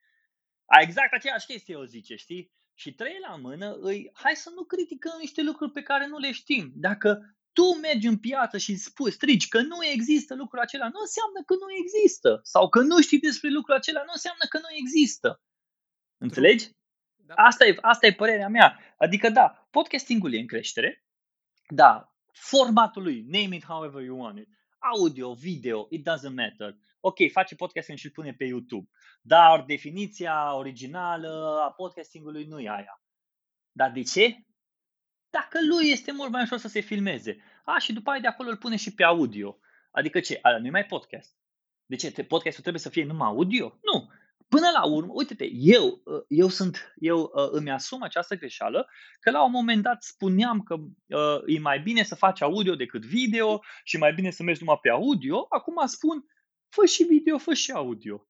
[0.65, 2.51] a exact aceeași chestie o zice, știi?
[2.73, 6.31] Și trei la mână, îi, hai să nu criticăm niște lucruri pe care nu le
[6.31, 6.71] știm.
[6.75, 11.39] Dacă tu mergi în piață și spui, strigi că nu există lucrul acela, nu înseamnă
[11.45, 12.39] că nu există.
[12.43, 15.41] Sau că nu știi despre lucrul acela, nu înseamnă că nu există.
[16.17, 16.69] Înțelegi?
[17.25, 17.33] Da.
[17.33, 18.79] Asta, e, asta e părerea mea.
[18.97, 21.05] Adică da, podcastingul e în creștere,
[21.67, 24.47] da, formatul lui, name it however you want it,
[24.77, 26.75] audio, video, it doesn't matter.
[26.99, 28.89] Ok, face podcasting și îl pune pe YouTube.
[29.21, 33.01] Dar definiția originală a podcastingului nu e aia.
[33.71, 34.45] Dar de ce?
[35.29, 37.37] Dacă lui este mult mai ușor să se filmeze.
[37.63, 39.57] A, și după aia de acolo îl pune și pe audio.
[39.91, 40.39] Adică ce?
[40.41, 41.35] Aia nu e mai podcast.
[41.85, 42.23] De ce?
[42.23, 43.79] Podcastul trebuie să fie numai audio?
[43.81, 44.11] Nu.
[44.53, 48.89] Până la urmă, uite-te, eu, uh, eu, sunt, eu uh, îmi asum această greșeală
[49.19, 53.05] că la un moment dat spuneam că uh, e mai bine să faci audio decât
[53.05, 55.45] video și mai bine să mergi numai pe audio.
[55.49, 56.25] Acum spun,
[56.69, 58.27] fă și video, fă și audio.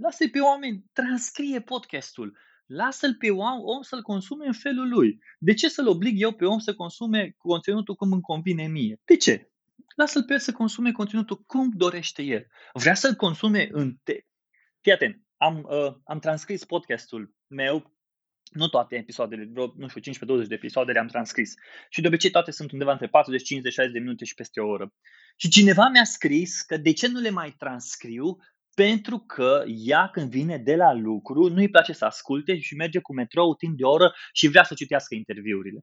[0.00, 2.38] Lasă-i pe oameni, transcrie podcastul.
[2.66, 5.18] Lasă-l pe om, om să-l consume în felul lui.
[5.38, 9.00] De ce să-l oblig eu pe om să consume conținutul cum îmi convine mie?
[9.04, 9.50] De ce?
[9.96, 12.46] Lasă-l pe el să consume conținutul cum dorește el.
[12.72, 14.22] Vrea să-l consume în te-
[14.80, 17.96] Fii atent, am, uh, am transcris podcastul meu
[18.50, 20.00] Nu toate episoadele, vreo, nu știu,
[20.44, 21.54] 15-20 de episoade le-am transcris.
[21.90, 24.68] Și de obicei toate sunt undeva între 40, 50, 60 de minute și peste o
[24.68, 24.92] oră.
[25.36, 28.36] Și cineva mi-a scris că de ce nu le mai transcriu
[28.74, 33.14] pentru că ea când vine de la lucru nu-i place să asculte și merge cu
[33.14, 35.80] metrou timp de o oră și vrea să citească interviurile.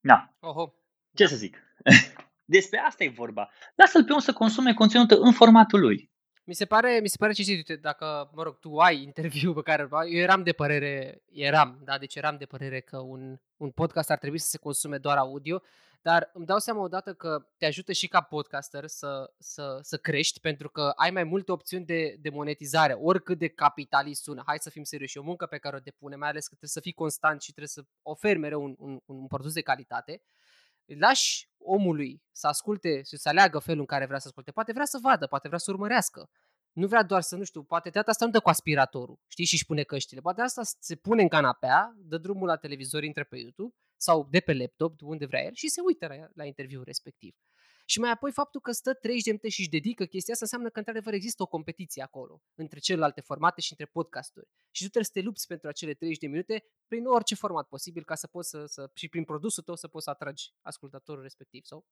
[0.00, 0.36] Na.
[0.40, 0.74] Oho.
[1.14, 1.62] Ce să zic?
[2.56, 3.50] Despre asta e vorba.
[3.74, 6.10] Lasă-l pe om să consume conținut în formatul lui.
[6.48, 9.88] Mi se pare, mi se pare citit, dacă, mă rog, tu ai interviu pe care
[9.90, 14.18] eu eram de părere, eram, da, deci eram de părere că un, un podcast ar
[14.18, 15.62] trebui să se consume doar audio,
[16.02, 20.40] dar îmi dau seama odată că te ajută și ca podcaster să, să, să crești,
[20.40, 24.42] pentru că ai mai multe opțiuni de, de monetizare, oricât de capitalist sună.
[24.46, 26.70] Hai să fim serioși, e o muncă pe care o depune, mai ales că trebuie
[26.70, 30.22] să fii constant și trebuie să oferi mereu un, un, un produs de calitate
[30.86, 34.50] lași omului să asculte și să aleagă felul în care vrea să asculte.
[34.50, 36.30] Poate vrea să vadă, poate vrea să urmărească.
[36.72, 39.54] Nu vrea doar să, nu știu, poate de asta nu dă cu aspiratorul, știi, și
[39.54, 40.20] își pune căștile.
[40.20, 44.40] Poate asta se pune în canapea, dă drumul la televizor, intră pe YouTube sau de
[44.40, 47.34] pe laptop, de unde vrea el și se uită la, la interviul respectiv.
[47.88, 50.70] Și mai apoi faptul că stă 30 de minute și își dedică chestia asta înseamnă
[50.70, 54.46] că într-adevăr există o competiție acolo între celelalte formate și între podcasturi.
[54.70, 58.04] Și tu trebuie să te lupți pentru acele 30 de minute prin orice format posibil
[58.04, 61.64] ca să poți să, să și prin produsul tău să poți să atragi ascultătorul respectiv.
[61.64, 61.86] Sau?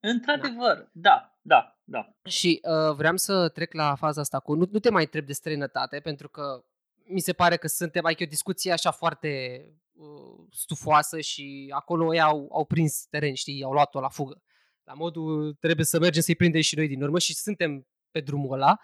[0.00, 2.16] Într-adevăr, da, da, da.
[2.24, 5.32] Și uh, vreau să trec la faza asta cu, nu, nu te mai întreb de
[5.32, 6.64] străinătate, pentru că
[7.04, 9.62] mi se pare că suntem, aici o discuție așa foarte
[9.92, 14.42] uh, stufoasă și acolo ei au, au prins teren, știi, au luat-o la fugă.
[14.86, 18.52] La modul trebuie să mergem să-i prindem și noi din urmă și suntem pe drumul
[18.52, 18.78] ăla.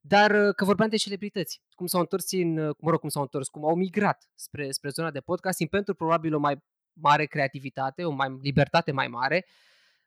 [0.00, 3.22] Dar uh, că vorbeam de celebrități, cum s-au întors în, uh, mă rog, cum s-au
[3.22, 6.56] întors, cum au migrat spre, spre zona de podcasting pentru probabil o mai
[6.92, 9.46] mare creativitate, o mai libertate mai mare.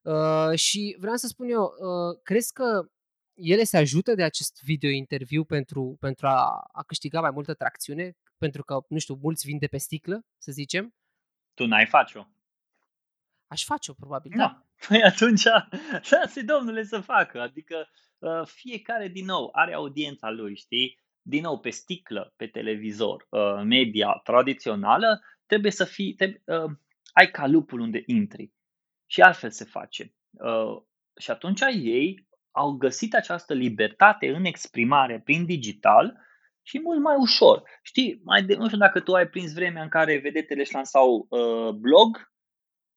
[0.01, 2.89] Uh, și vreau să spun eu, uh, crezi că
[3.33, 8.17] ele se ajută de acest video interviu pentru, pentru a, a câștiga mai multă tracțiune?
[8.37, 10.95] Pentru că, nu știu, mulți vin de pe sticlă, să zicem?
[11.53, 12.25] Tu n-ai face-o.
[13.47, 14.37] Aș face-o, probabil, da.
[14.37, 14.68] da.
[14.87, 15.43] Păi atunci,
[16.09, 17.41] lasă domnule să facă.
[17.41, 20.99] Adică uh, fiecare, din nou, are audiența lui, știi?
[21.21, 26.71] Din nou, pe sticlă, pe televizor, uh, media tradițională, trebuie să fii, trebuie, uh,
[27.13, 28.53] ai calupul unde intri.
[29.05, 30.13] Și altfel se face.
[31.19, 36.17] Și atunci ei au găsit această libertate în exprimare prin digital
[36.61, 37.63] și mult mai ușor.
[37.81, 41.27] Știi, mai de, nu știu dacă tu ai prins vremea în care vedetele își lansau
[41.29, 42.31] uh, blog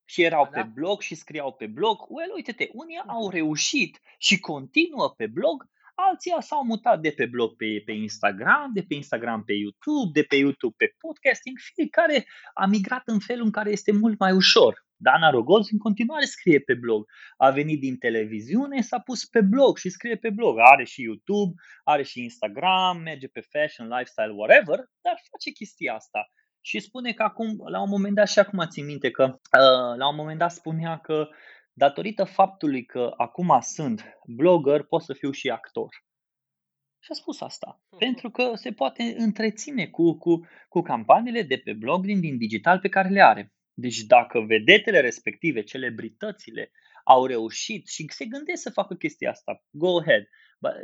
[0.05, 0.61] și erau da.
[0.61, 1.97] pe blog și scriau pe blog.
[2.09, 7.57] Well, uite-te, unii au reușit și continuă pe blog, alții s-au mutat de pe blog
[7.57, 12.67] pe, pe Instagram, de pe Instagram pe YouTube, de pe YouTube pe podcasting, fiecare a
[12.67, 14.87] migrat în felul în care este mult mai ușor.
[14.97, 17.11] Dana Rogoz în continuare scrie pe blog.
[17.37, 20.57] A venit din televiziune, s-a pus pe blog și scrie pe blog.
[20.59, 21.53] Are și YouTube,
[21.85, 26.31] are și Instagram, merge pe fashion, lifestyle, whatever, dar face chestia asta
[26.65, 30.09] și spune că acum, la un moment dat, și acum țin minte că uh, la
[30.09, 31.29] un moment dat spunea că
[31.73, 35.89] datorită faptului că acum sunt blogger, pot să fiu și actor.
[36.99, 37.81] Și a spus asta.
[37.81, 37.99] Uh-huh.
[37.99, 42.79] Pentru că se poate întreține cu, cu, cu campaniile de pe blog din, din digital
[42.79, 43.53] pe care le are.
[43.75, 46.71] Deci dacă vedetele respective, celebritățile,
[47.05, 50.23] au reușit și se gândesc să facă chestia asta, go ahead.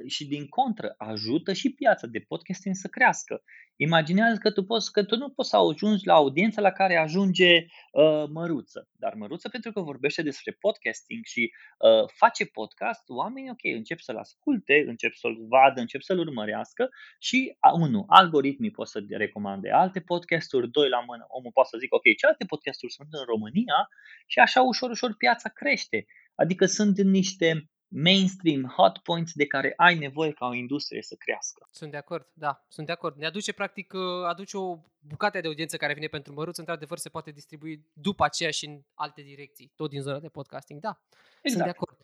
[0.06, 3.42] Și din contră, ajută și piața de podcasting să crească.
[3.76, 7.54] Imaginează că tu, poți, că tu nu poți să ajungi la audiența la care ajunge
[7.56, 8.88] uh, Măruță.
[8.92, 14.16] Dar Măruță, pentru că vorbește despre podcasting și uh, face podcast, oamenii, ok, încep să-l
[14.16, 20.70] asculte, încep să-l vadă, încep să-l urmărească și, unu, algoritmii pot să recomande alte podcasturi,
[20.70, 23.88] doi la mână, omul poate să zică, ok, ce alte podcasturi sunt în România
[24.26, 26.06] și așa ușor, ușor piața crește.
[26.34, 31.68] Adică sunt niște mainstream hot points de care ai nevoie ca o industrie să crească.
[31.70, 33.16] Sunt de acord, da, sunt de acord.
[33.16, 37.08] Ne aduce practic, uh, aduce o bucată de audiență care vine pentru măruț, într-adevăr se
[37.08, 41.00] poate distribui după aceea și în alte direcții, tot din zona de podcasting, da.
[41.42, 41.42] Exact.
[41.42, 41.98] Sunt de acord.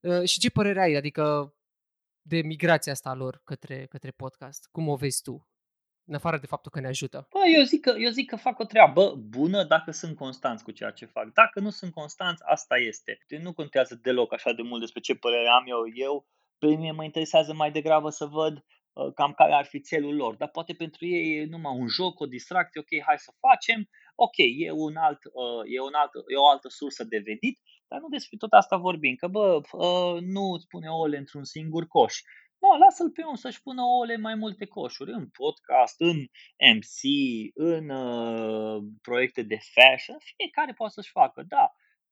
[0.00, 1.54] Uh, și ce părere ai, adică
[2.22, 4.68] de migrația asta lor către, către podcast?
[4.72, 5.48] Cum o vezi tu?
[6.10, 7.26] În afară de faptul că ne ajută?
[7.30, 10.70] Bă, eu, zic că, eu zic că fac o treabă bună dacă sunt constanți cu
[10.70, 11.32] ceea ce fac.
[11.32, 13.18] Dacă nu sunt constanți, asta este.
[13.42, 15.82] Nu contează deloc așa de mult despre ce părere am eu.
[15.94, 16.26] Eu,
[16.58, 20.34] pe mine mă interesează mai degrabă să văd uh, cam care ar fi țelul lor.
[20.36, 24.36] Dar poate pentru ei e numai un joc, o distracție, ok, hai să facem, ok,
[24.36, 27.58] e, un alt, uh, e, un alt, e o altă sursă de venit,
[27.88, 31.86] dar nu despre tot asta vorbim, că bă, uh, nu îți pune ouăle într-un singur
[31.86, 32.14] coș.
[32.62, 36.18] Nu, lasă-l pe om să-și pună ouăle în mai multe coșuri, în podcast, în
[36.76, 36.98] MC,
[37.54, 41.64] în uh, proiecte de fashion, fiecare poate să-și facă, da,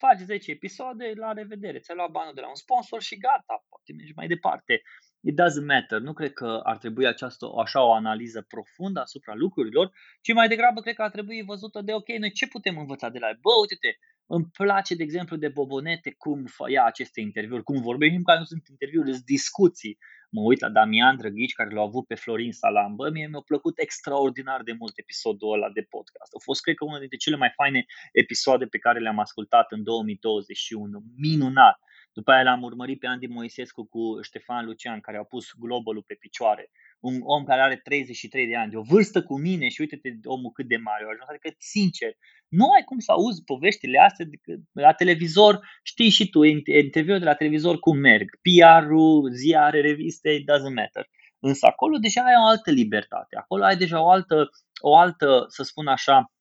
[0.04, 3.92] faci 10 episoade, la revedere, ți-ai luat banul de la un sponsor și gata, poate
[3.96, 4.82] mergi mai departe.
[5.28, 5.98] it doesn't matter.
[6.00, 9.86] Nu cred că ar trebui această, așa o analiză profundă asupra lucrurilor,
[10.24, 13.18] ci mai degrabă cred că ar trebui văzută de, ok, noi ce putem învăța de
[13.18, 13.38] la el?
[13.40, 13.90] Bă, uite-te,
[14.28, 18.66] îmi place, de exemplu, de Bobonete cum ia aceste interviuri, cum vorbim, că nu sunt
[18.68, 19.98] interviuri, sunt discuții.
[20.30, 22.94] Mă uit la Damian Drăghici, care l-a avut pe Florin Salam.
[22.94, 26.34] Bă, mie mi-a plăcut extraordinar de mult episodul ăla de podcast.
[26.34, 29.82] A fost, cred că, unul dintre cele mai faine episoade pe care le-am ascultat în
[29.82, 31.02] 2021.
[31.16, 31.78] Minunat!
[32.18, 36.14] După aia l-am urmărit pe Andy Moisescu cu Ștefan Lucian, care au pus globalul pe
[36.14, 36.70] picioare.
[37.00, 40.50] Un om care are 33 de ani, de o vârstă cu mine și uite-te omul
[40.50, 41.28] cât de mare a ajuns.
[41.28, 42.12] Adică, sincer,
[42.48, 44.26] nu ai cum să auzi poveștile astea
[44.72, 50.46] la televizor, știi și tu, interviul de la televizor cum merg, PR-ul, ziare, reviste, it
[50.50, 51.06] doesn't matter.
[51.38, 54.50] Însă acolo deja ai o altă libertate, acolo ai deja o altă,
[54.80, 56.32] o altă să spun așa,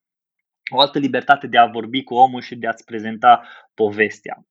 [0.75, 4.45] o altă libertate de a vorbi cu omul și de a-ți prezenta povestea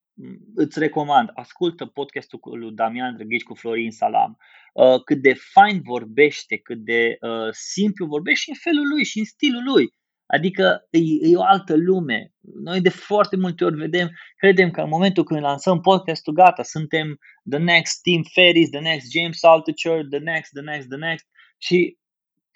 [0.55, 4.37] îți recomand, ascultă podcastul cu lui Damian Drăghici cu Florin Salam.
[4.73, 9.19] Uh, cât de fain vorbește, cât de uh, simplu vorbește și în felul lui și
[9.19, 9.95] în stilul lui.
[10.27, 10.99] Adică e,
[11.31, 12.33] e o altă lume.
[12.41, 17.19] Noi de foarte multe ori vedem, credem că în momentul când lansăm podcastul, gata, suntem
[17.51, 21.27] the next Tim Ferris, the next James Altucher, the next, the next, the next
[21.59, 21.99] și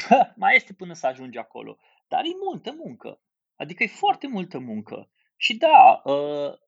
[0.09, 1.79] pă, mai este până să ajungi acolo.
[2.09, 3.21] Dar e multă muncă.
[3.57, 5.11] Adică e foarte multă muncă.
[5.43, 6.15] Și da, ă,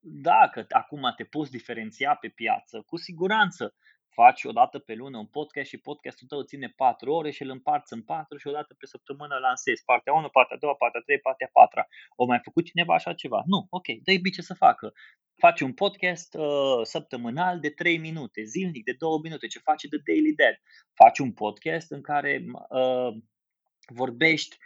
[0.01, 3.75] dacă acum te poți diferenția pe piață, cu siguranță
[4.09, 7.49] faci o dată pe lună un podcast și podcastul tău ține 4 ore și îl
[7.49, 11.19] împarți în 4 și o dată pe săptămână lansezi partea 1, partea 2, partea 3,
[11.19, 11.81] partea 4.
[12.15, 13.43] O mai făcut cineva așa ceva?
[13.45, 14.93] Nu, ok, dă-i bice să facă.
[15.35, 19.97] Faci un podcast uh, săptămânal de 3 minute, zilnic de 2 minute, ce face de
[20.05, 20.55] Daily Dead.
[20.93, 23.13] Faci un podcast în care uh,
[23.87, 24.57] vorbești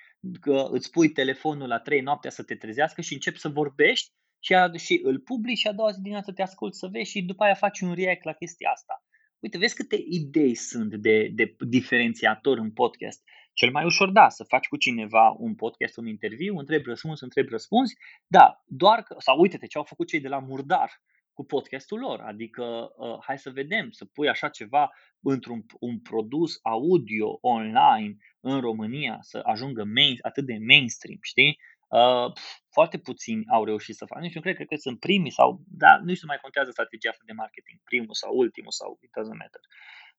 [0.41, 4.53] că îți pui telefonul la 3 noaptea să te trezească și începi să vorbești și,
[4.53, 7.43] a, și îl publici și a doua zi dimineața te asculti să vezi și după
[7.43, 9.03] aia faci un react la chestia asta.
[9.39, 13.24] Uite, vezi câte idei sunt de, de diferențiator în podcast.
[13.53, 17.49] Cel mai ușor, da, să faci cu cineva un podcast, un interviu, întreb răspuns, întreb
[17.49, 17.91] răspuns,
[18.28, 20.91] da, doar că, sau uite-te ce au făcut cei de la Murdar
[21.38, 22.63] cu podcastul lor, adică
[22.97, 29.17] uh, hai să vedem, să pui așa ceva într-un un produs audio online în România
[29.21, 31.59] să ajungă main, atât de mainstream, știi?
[31.88, 32.27] Uh,
[32.69, 34.21] foarte puțini au reușit să facă.
[34.21, 37.23] Nici nu cred, cred că sunt primii sau, da, nu știu, mai contează strategia asta
[37.25, 39.61] de marketing, primul sau ultimul sau it doesn't matter.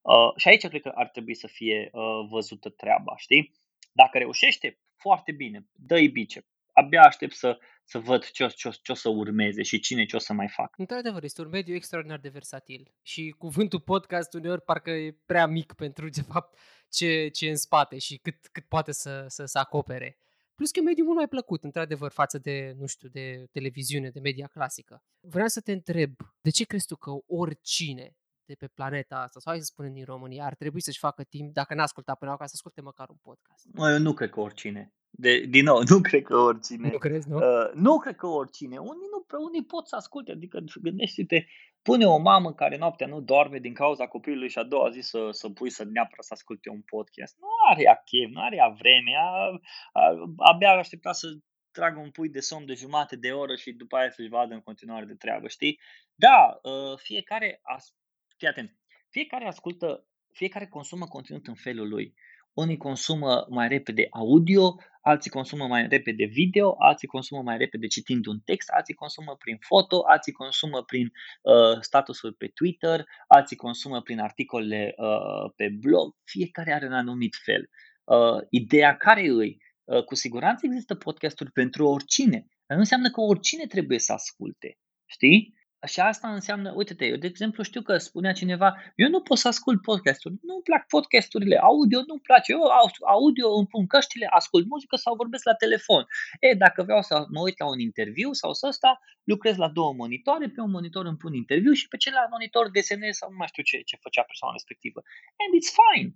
[0.00, 3.52] Uh, și aici cred că ar trebui să fie uh, văzută treaba, știi?
[3.92, 6.46] Dacă reușește, foarte bine, dă-i bice.
[6.80, 10.04] Abia aștept să, să văd ce o, ce, o, ce o să urmeze și cine
[10.04, 10.74] ce o să mai fac.
[10.78, 15.72] Într-adevăr, este un mediu extraordinar de versatil și cuvântul podcast uneori parcă e prea mic
[15.72, 16.58] pentru de fapt
[16.88, 20.18] ce, ce e în spate și cât, cât poate să, să, să acopere.
[20.54, 24.20] Plus că e mediu mult mai plăcut, într-adevăr, față de, nu știu, de televiziune, de
[24.20, 25.02] media clasică.
[25.20, 29.52] Vreau să te întreb, de ce crezi tu că oricine de pe planeta asta, sau
[29.52, 32.46] hai să spunem din România, ar trebui să-și facă timp, dacă n-a ascultat până acum,
[32.46, 33.66] să asculte măcar un podcast?
[33.72, 34.92] Mă, eu nu cred că oricine.
[35.10, 36.90] De, din nou, nu cred că oricine.
[36.90, 37.36] Nu crezi, nu?
[37.36, 38.78] Uh, nu cred că oricine.
[38.78, 41.46] Unii, nu, unii pot să asculte, adică gândește-te,
[41.82, 45.28] pune o mamă care noaptea nu doarme din cauza copilului și a doua zi să,
[45.30, 47.36] să pui să neapărat să asculte un podcast.
[47.38, 49.60] Nu are ea chef, nu are ea vreme, a,
[49.92, 51.28] a, abia aștepta să
[51.70, 54.60] tragă un pui de somn de jumate de oră și după aia să-și vadă în
[54.60, 55.80] continuare de treabă, știi?
[56.14, 57.94] Da, uh, fiecare, as,
[58.36, 58.76] fii atent,
[59.10, 62.14] fiecare ascultă, fiecare consumă conținut în felul lui.
[62.62, 68.26] Unii consumă mai repede audio, alții consumă mai repede video, alții consumă mai repede citind
[68.26, 74.02] un text, alții consumă prin foto, alții consumă prin uh, statusul pe Twitter, alții consumă
[74.02, 76.14] prin articole uh, pe blog.
[76.24, 77.68] Fiecare are un anumit fel.
[78.04, 79.56] Uh, ideea care îi?
[79.84, 84.78] Uh, cu siguranță există podcasturi pentru oricine, dar nu înseamnă că oricine trebuie să asculte.
[85.06, 85.54] Știi?
[85.86, 89.48] Și asta înseamnă, uite-te, eu de exemplu știu că spunea cineva, eu nu pot să
[89.48, 92.62] ascult podcasturi, nu-mi plac podcasturile, audio nu-mi place, eu
[93.06, 96.06] audio îmi pun căștile, ascult muzică sau vorbesc la telefon.
[96.40, 99.92] E, dacă vreau să mă uit la un interviu sau să ăsta, lucrez la două
[99.92, 103.46] monitoare, pe un monitor îmi pun interviu și pe celălalt monitor desenez sau nu mai
[103.46, 105.02] știu ce, ce făcea persoana respectivă.
[105.42, 106.10] And it's fine.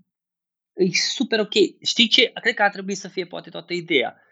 [0.74, 1.54] E super ok.
[1.82, 2.30] Știi ce?
[2.40, 4.22] Cred că ar trebui să fie poate toată ideea.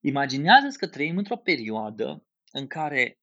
[0.00, 3.18] Imaginează-ți că trăim într-o perioadă în care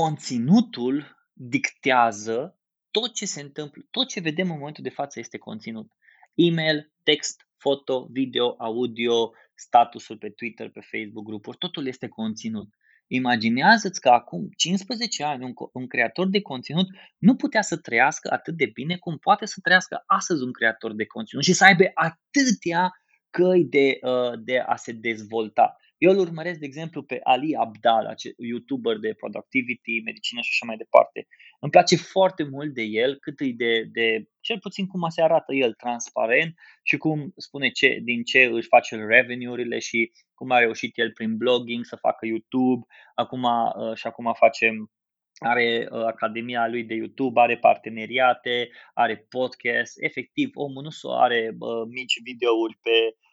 [0.00, 2.58] conținutul dictează
[2.90, 5.92] tot ce se întâmplă, tot ce vedem în momentul de față este conținut.
[6.34, 12.68] E-mail, text, foto, video, audio, statusul pe Twitter, pe Facebook, grupuri, totul este conținut.
[13.06, 16.86] Imaginează-ți că acum 15 ani un, un creator de conținut
[17.18, 21.06] nu putea să trăiască atât de bine cum poate să trăiască astăzi un creator de
[21.06, 22.90] conținut și să aibă atâtea
[23.30, 25.76] căi de, uh, de a se dezvolta.
[26.04, 30.76] Eu îl urmăresc, de exemplu, pe Ali Abdal, YouTuber de productivity, medicină și așa mai
[30.76, 31.26] departe.
[31.60, 35.54] Îmi place foarte mult de el, cât e de, de cel puțin cum se arată
[35.54, 40.98] el, transparent și cum spune ce, din ce își face revenue-urile și cum a reușit
[40.98, 44.90] el prin blogging să facă YouTube, acum uh, și acum facem
[45.38, 51.40] are uh, academia lui de YouTube, are parteneriate, are podcast, efectiv omul nu so are
[51.58, 53.23] uh, mici videouri pe uh,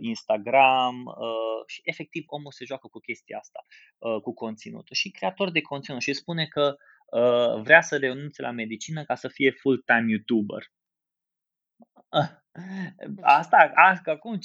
[0.00, 3.66] Instagram uh, și efectiv omul se joacă cu chestia asta,
[3.98, 8.50] uh, cu conținutul și creator de conținut și spune că uh, vrea să renunțe la
[8.50, 10.70] medicină ca să fie full-time YouTuber.
[13.20, 14.40] Asta, asta acum 15-20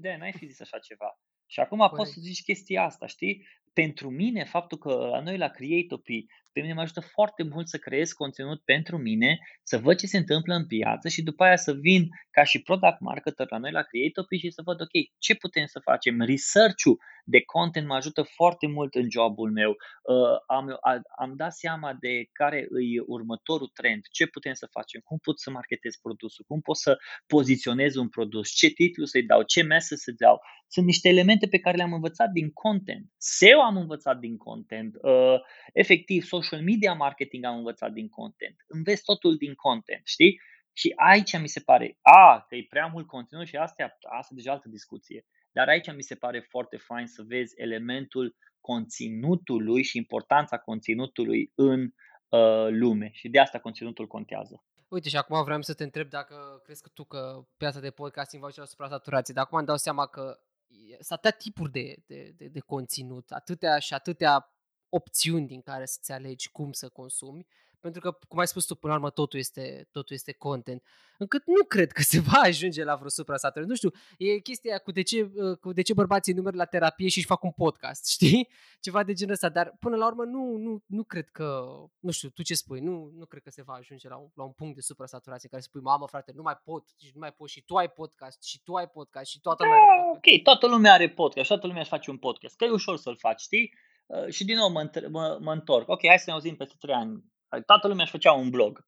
[0.00, 1.18] de ani n-ai fi zis așa ceva.
[1.46, 1.96] Și acum Corect.
[1.96, 3.46] poți să zici chestia asta, știi?
[3.72, 7.78] Pentru mine, faptul că la noi la Creatopy pe mine mă ajută foarte mult să
[7.78, 11.72] creez conținut pentru mine, să văd ce se întâmplă în piață și după aia să
[11.72, 15.66] vin ca și product marketer la noi la Creatopy și să văd, ok, ce putem
[15.66, 16.20] să facem?
[16.20, 19.70] Research-ul de content mă ajută foarte mult în jobul meu.
[19.70, 20.78] Uh, am,
[21.18, 22.56] am dat seama de care
[22.94, 26.98] e următorul trend, ce putem să facem, cum pot să marketez produsul, cum pot să
[27.26, 30.40] poziționez un produs, ce titlu să-i dau, ce mesă să dau.
[30.70, 33.06] Sunt niște elemente pe care le-am învățat din content.
[33.16, 34.94] SEO am învățat din content.
[35.02, 35.40] Uh,
[35.72, 38.56] efectiv, social media marketing am învățat din content.
[38.66, 40.40] Înveți totul din content, știi?
[40.72, 44.36] Și aici mi se pare, a, că e prea mult conținut și asta, asta e
[44.36, 45.26] deja altă discuție.
[45.52, 51.80] Dar aici mi se pare foarte fain să vezi elementul conținutului și importanța conținutului în
[52.28, 53.10] uh, lume.
[53.12, 54.62] Și de asta conținutul contează.
[54.88, 58.42] Uite, și acum vreau să te întreb dacă crezi că tu că piața de podcasting
[58.42, 59.34] va ajunge la supra-saturație.
[59.34, 60.38] Dar acum îmi dau seama că
[60.92, 64.52] sunt atâtea tipuri de, de, de, de conținut, atâtea și atâtea
[64.88, 67.46] opțiuni din care să-ți alegi cum să consumi,
[67.80, 70.82] pentru că, cum ai spus tu, până la urmă totul este, totul este content,
[71.18, 73.64] încât nu cred că se va ajunge la vreo suprasatură.
[73.64, 77.08] Nu știu, e chestia cu de ce, uh, cu de ce bărbații numeri la terapie
[77.08, 78.48] și își fac un podcast, știi?
[78.80, 81.66] Ceva de genul ăsta, dar până la urmă nu, nu, nu cred că,
[81.98, 84.42] nu știu, tu ce spui, nu, nu cred că se va ajunge la un, la
[84.42, 87.32] un punct de suprasaturație care să spui, mamă frate, nu mai pot, și nu mai
[87.32, 90.36] pot, și tu ai podcast, și tu ai podcast, și toată lumea da, are podcast.
[90.36, 93.16] Ok, toată lumea are podcast, toată lumea își face un podcast, că e ușor să-l
[93.16, 93.72] faci, știi?
[94.08, 95.88] Uh, și din nou mă, mă, mă întorc.
[95.88, 97.24] Ok, hai să ne auzim peste 3 ani.
[97.66, 98.86] Toată lumea își făcea un blog.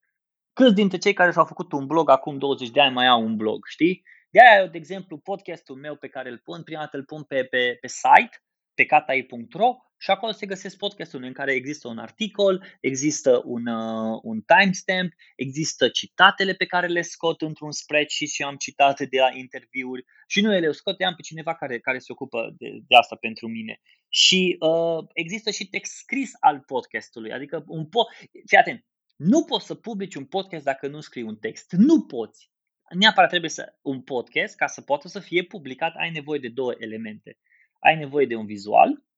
[0.52, 3.36] Câți dintre cei care și-au făcut un blog acum 20 de ani mai au un
[3.36, 4.02] blog, știi?
[4.30, 7.44] De aia, de exemplu, podcastul meu pe care îl pun, prima dată îl pun pe,
[7.44, 8.42] pe, pe site,
[8.74, 14.18] pe catai.ro și acolo se găsesc podcastul în care există un articol, există un, uh,
[14.22, 19.30] un timestamp, există citatele pe care le scot într-un spreadsheet și am citate de la
[19.34, 22.96] interviuri și nu ele le scot, am pe cineva care, care se ocupă de, de
[22.96, 23.80] asta pentru mine.
[24.08, 28.84] Și uh, există și text scris al podcastului, adică un po- fii atent,
[29.16, 31.72] nu poți să publici un podcast dacă nu scrii un text.
[31.72, 32.50] Nu poți.
[32.98, 36.74] Neapărat trebuie să un podcast, ca să poată să fie publicat, ai nevoie de două
[36.78, 37.38] elemente.
[37.78, 39.08] Ai nevoie de un vizual,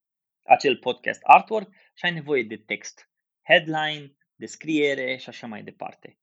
[0.44, 3.10] acel podcast artwork și ai nevoie de text,
[3.42, 6.18] headline, descriere și așa mai departe.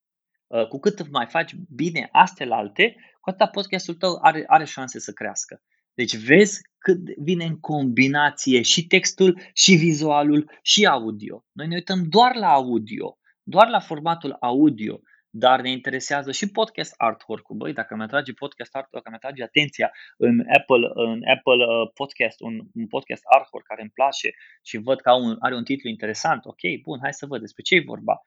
[0.48, 5.00] Uh, cu cât mai faci bine astea alte, cu atât podcastul tău are, are șanse
[5.00, 5.62] să crească.
[5.94, 11.46] Deci vezi cât vine în combinație și textul, și vizualul, și audio.
[11.52, 16.94] Noi ne uităm doar la audio, doar la formatul audio dar ne interesează și podcast
[16.98, 17.58] artwork-ul.
[17.58, 21.92] Băi, dacă mi atrage podcast artwork, dacă mi atrage atenția în Apple, în Apple uh,
[21.94, 24.30] podcast, un, un podcast artwork care îmi place
[24.64, 27.76] și văd că un, are un titlu interesant, ok, bun, hai să văd despre ce
[27.76, 28.22] e vorba.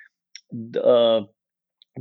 [0.85, 1.29] Uh,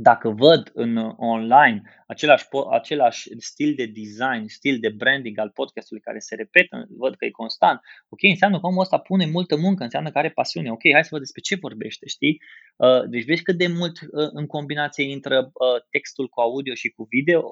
[0.00, 6.18] dacă văd în online același, același stil de design, stil de branding al podcastului care
[6.18, 10.10] se repetă, văd că e constant, ok, înseamnă că omul ăsta pune multă muncă, înseamnă
[10.10, 12.40] că are pasiune, ok, hai să văd despre ce vorbește, știi?
[12.76, 16.88] Uh, deci vezi cât de mult uh, în combinație intră uh, textul cu audio și
[16.88, 17.42] cu video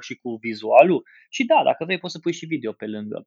[0.00, 3.26] și cu vizualul și da, dacă vrei poți să pui și video pe lângă.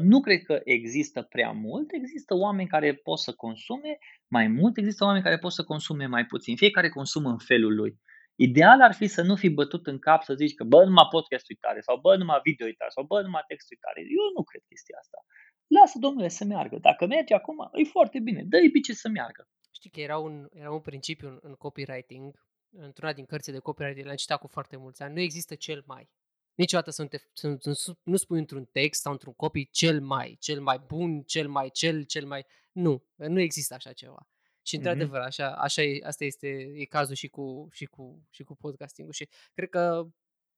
[0.00, 5.04] Nu cred că există prea mult, există oameni care pot să consume mai mult, există
[5.04, 8.00] oameni care pot să consume mai puțin, fiecare consumă în felul lui.
[8.34, 11.48] Ideal ar fi să nu fi bătut în cap să zici că bă, numai podcast
[11.48, 14.00] uitare sau bă, numai video uitare sau bă, numai text uitare.
[14.00, 15.18] Eu nu cred chestia asta.
[15.66, 16.76] Lasă, domnule, să meargă.
[16.78, 18.42] Dacă merge acum, e foarte bine.
[18.46, 19.48] Dă-i bice să meargă.
[19.70, 24.06] Știi că era un, era un principiu în, în copywriting, într-una din cărțile de copywriting,
[24.06, 26.08] l-am citat cu foarte mulți ani, nu există cel mai.
[26.56, 30.36] Niciodată să nu, te, să nu, nu spui într-un text sau într-un copy cel mai,
[30.40, 32.46] cel mai bun, cel mai cel, cel mai...
[32.72, 34.28] Nu, nu există așa ceva.
[34.62, 38.56] Și într-adevăr, așa, așa e, asta este e cazul și cu, și cu, și cu
[38.56, 39.12] podcasting-ul.
[39.12, 40.06] Și cred că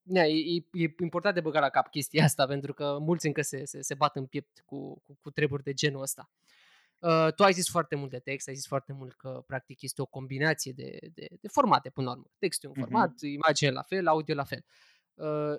[0.02, 3.64] ne, e, e important de băgat la cap chestia asta, pentru că mulți încă se,
[3.64, 6.30] se, se bat în piept cu, cu, cu treburi de genul ăsta.
[6.98, 10.02] Uh, tu ai zis foarte mult de text, ai zis foarte mult că practic este
[10.02, 12.30] o combinație de, de, de formate până la urmă.
[12.38, 13.32] Textul e un format, uh-huh.
[13.32, 14.64] imagine la fel, audio la fel.
[14.64, 14.97] Uh,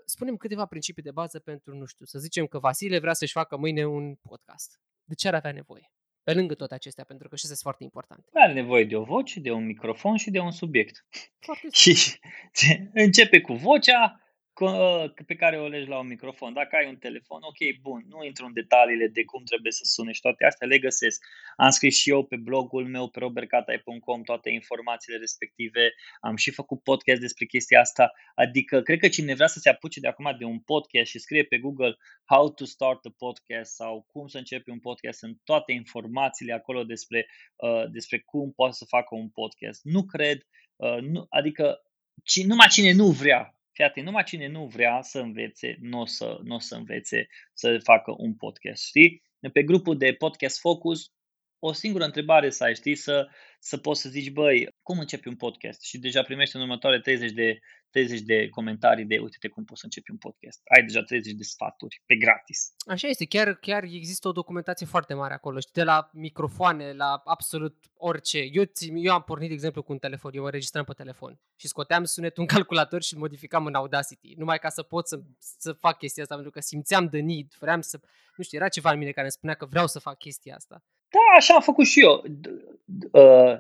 [0.06, 3.58] spunem câteva principii de bază pentru, nu știu, să zicem că Vasile vrea să-și facă
[3.58, 4.80] mâine un podcast.
[5.04, 5.92] De ce ar avea nevoie?
[6.24, 8.30] Pe lângă toate acestea, pentru că și sunt foarte importante.
[8.34, 11.06] Are nevoie de o voce, de un microfon și de un subiect.
[11.40, 12.20] Foarte și
[12.94, 14.22] începe cu vocea,
[15.26, 16.54] pe care o legi la un microfon.
[16.54, 20.12] Dacă ai un telefon, ok, bun, nu intru în detaliile de cum trebuie să sune
[20.12, 21.26] și toate astea le găsesc.
[21.56, 26.84] Am scris și eu pe blogul meu pe robertcatai.com toate informațiile respective, am și făcut
[26.84, 30.46] podcast despre chestia asta, adică cred că cine vrea să se apuce de acum de
[30.46, 34.72] un podcast și scrie pe Google how to start a podcast sau cum să începe
[34.72, 39.84] un podcast, sunt toate informațiile acolo despre, uh, despre cum poate să facă un podcast.
[39.84, 41.84] Nu cred, uh, nu, adică
[42.24, 46.06] ci, numai cine nu vrea Fii atent, numai cine nu vrea să învețe, nu o
[46.06, 49.24] să, n-o să învețe să facă un podcast, știi?
[49.54, 51.14] Pe grupul de Podcast Focus,
[51.60, 53.28] o singură întrebare să ai, știi, să,
[53.60, 55.82] să poți să zici, băi, cum începi un podcast?
[55.82, 59.86] Și deja primești în următoare 30 de 30 de comentarii de uite cum poți să
[59.86, 60.62] începi un podcast.
[60.76, 62.74] Ai deja 30 de sfaturi pe gratis.
[62.88, 67.22] Așa este, chiar, chiar există o documentație foarte mare acolo, știi, de la microfoane, la
[67.26, 68.38] absolut orice.
[68.52, 68.64] Eu,
[68.96, 72.04] eu am pornit, de exemplu, cu un telefon, eu mă registram pe telefon și scoteam
[72.04, 75.98] sunetul în calculator și îl modificam în Audacity, numai ca să pot să, să fac
[75.98, 78.00] chestia asta, pentru că simțeam de need, vreau să,
[78.36, 80.84] nu știu, era ceva în mine care îmi spunea că vreau să fac chestia asta.
[81.10, 82.24] Da, așa am făcut și eu.
[83.12, 83.58] Uh,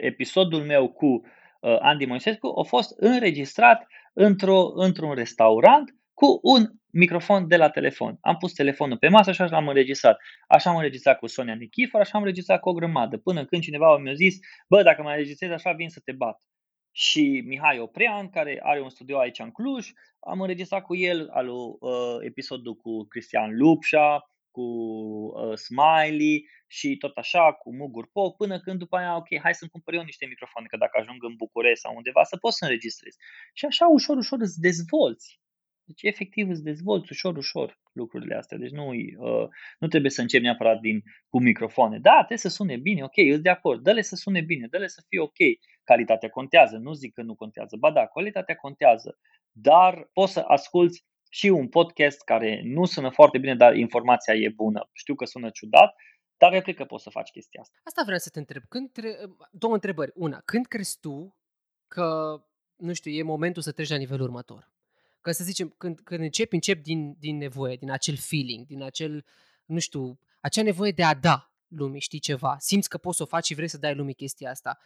[0.00, 1.22] episodul meu cu
[1.62, 8.18] Uh, Andy Moisescu a fost înregistrat într-o, într-un restaurant cu un microfon de la telefon.
[8.20, 10.18] Am pus telefonul pe masă și așa l-am înregistrat.
[10.46, 13.16] Așa am înregistrat cu Sonia Nichifor, așa am înregistrat cu o grămadă.
[13.16, 16.42] Până când cineva mi-a zis, bă, dacă mai înregistrezi așa, vin să te bat.
[16.90, 19.88] Și Mihai Oprean, care are un studio aici în Cluj,
[20.20, 27.16] am înregistrat cu el al, uh, episodul cu Cristian Lupșa, cu uh, Smiley și tot
[27.16, 30.66] așa, cu Mugur Pop, până când după aia, ok, hai să-mi cumpăr eu niște microfoane,
[30.66, 33.14] că dacă ajung în București sau undeva, să pot să înregistrez.
[33.52, 35.40] Și așa, ușor, ușor îți dezvolți.
[35.84, 38.58] Deci, efectiv, îți dezvolți ușor, ușor lucrurile astea.
[38.58, 39.48] Deci nu, uh,
[39.78, 41.98] nu trebuie să începi neapărat din, cu microfoane.
[41.98, 43.82] Da, trebuie să sune bine, ok, îți de acord.
[43.82, 45.38] Dă-le să sune bine, dă-le să fie ok.
[45.84, 47.76] Calitatea contează, nu zic că nu contează.
[47.76, 49.18] Ba da, calitatea contează.
[49.50, 51.04] Dar poți să asculți
[51.34, 54.88] și un podcast care nu sună foarte bine, dar informația e bună.
[54.92, 55.94] Știu că sună ciudat,
[56.36, 57.78] dar eu cred că poți să faci chestia asta.
[57.84, 58.62] Asta vreau să te întreb.
[58.68, 59.18] Când tre-
[59.50, 60.12] două întrebări.
[60.14, 61.36] Una, când crezi tu
[61.88, 62.38] că,
[62.76, 64.72] nu știu, e momentul să treci la nivelul următor?
[65.20, 69.24] Că să zicem, când, când începi, începi din, din nevoie, din acel feeling, din acel,
[69.64, 73.26] nu știu, acea nevoie de a da lumii, știi ceva, simți că poți să o
[73.26, 74.78] faci și vrei să dai lumii chestia asta.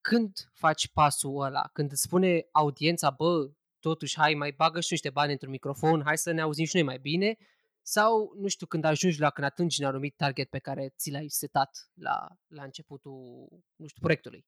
[0.00, 1.70] Când faci pasul ăla?
[1.72, 3.50] Când îți spune audiența, bă,
[3.88, 6.84] totuși, hai, mai bagă și niște bani într-un microfon, hai să ne auzim și noi
[6.84, 7.36] mai bine,
[7.82, 11.28] sau, nu știu, când ajungi la, când atingi un anumit target pe care ți l-ai
[11.28, 12.16] setat la,
[12.48, 14.44] la începutul, nu știu, proiectului?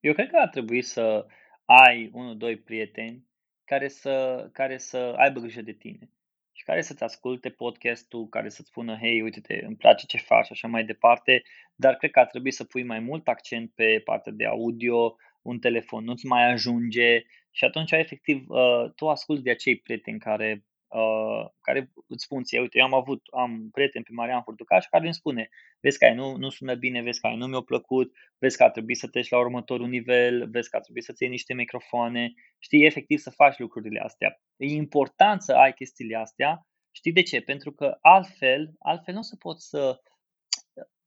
[0.00, 1.26] Eu cred că ar trebui să
[1.64, 3.26] ai unul, doi prieteni
[3.64, 6.10] care să, care să aibă grijă de tine
[6.52, 10.68] și care să-ți asculte podcastul, care să-ți spună, hei, uite-te, îmi place ce faci, așa
[10.68, 11.42] mai departe,
[11.74, 15.58] dar cred că ar trebui să pui mai mult accent pe partea de audio, un
[15.58, 17.24] telefon nu-ți mai ajunge
[17.58, 22.60] și atunci, efectiv, uh, tu asculti de acei prieteni care, uh, care îți spun ție,
[22.60, 25.48] uite, eu am avut, am prieten pe Marian Furtucaș care îmi spune,
[25.80, 28.94] vezi că nu, nu sună bine, vezi că nu mi-a plăcut, vezi că ar trebui
[28.94, 33.18] să treci la următorul nivel, vezi că ar trebui să-ți iei niște microfoane, știi, efectiv
[33.18, 34.40] să faci lucrurile astea.
[34.56, 37.40] E important să ai chestiile astea, știi de ce?
[37.40, 40.00] Pentru că altfel, altfel nu o să poți să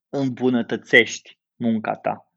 [0.10, 2.31] îmbunătățești munca ta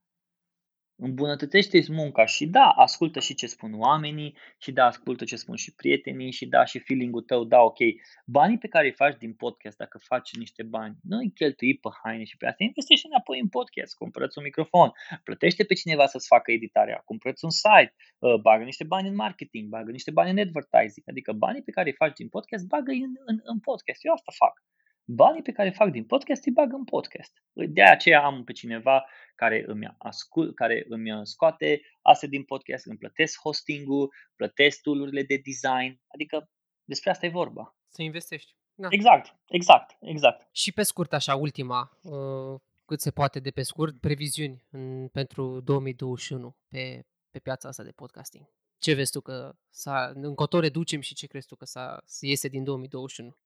[0.96, 5.74] îmbunătățește munca și da, ascultă și ce spun oamenii și da, ascultă ce spun și
[5.74, 7.78] prietenii și da, și feeling-ul tău, da, ok.
[8.26, 11.88] Banii pe care îi faci din podcast, dacă faci niște bani, nu îi cheltui pe
[12.02, 14.92] haine și pe astea, investește înapoi în podcast, cumpărăți un microfon,
[15.24, 19.68] plătește pe cineva să-ți facă editarea, cumpărăți un site, uh, bagă niște bani în marketing,
[19.68, 23.12] bagă niște bani în advertising, adică banii pe care îi faci din podcast, bagă în,
[23.24, 24.04] în, în podcast.
[24.04, 24.62] Eu asta fac
[25.04, 27.42] banii pe care fac din podcast îi bag în podcast.
[27.52, 32.98] De aceea am pe cineva care îmi, ascult, care îmi scoate astea din podcast, îmi
[32.98, 36.50] plătesc hosting-ul, plătesc tool de design, adică
[36.84, 37.76] despre asta e vorba.
[37.88, 38.54] Să investești.
[38.74, 38.88] Da.
[38.90, 40.48] Exact, exact, exact.
[40.52, 45.60] Și pe scurt, așa, ultima, uh, cât se poate de pe scurt, previziuni în, pentru
[45.60, 48.44] 2021 pe, pe piața asta de podcasting.
[48.78, 52.48] Ce vezi tu că s-a, încotro reducem și ce crezi tu că s-a, să iese
[52.48, 53.36] din 2021?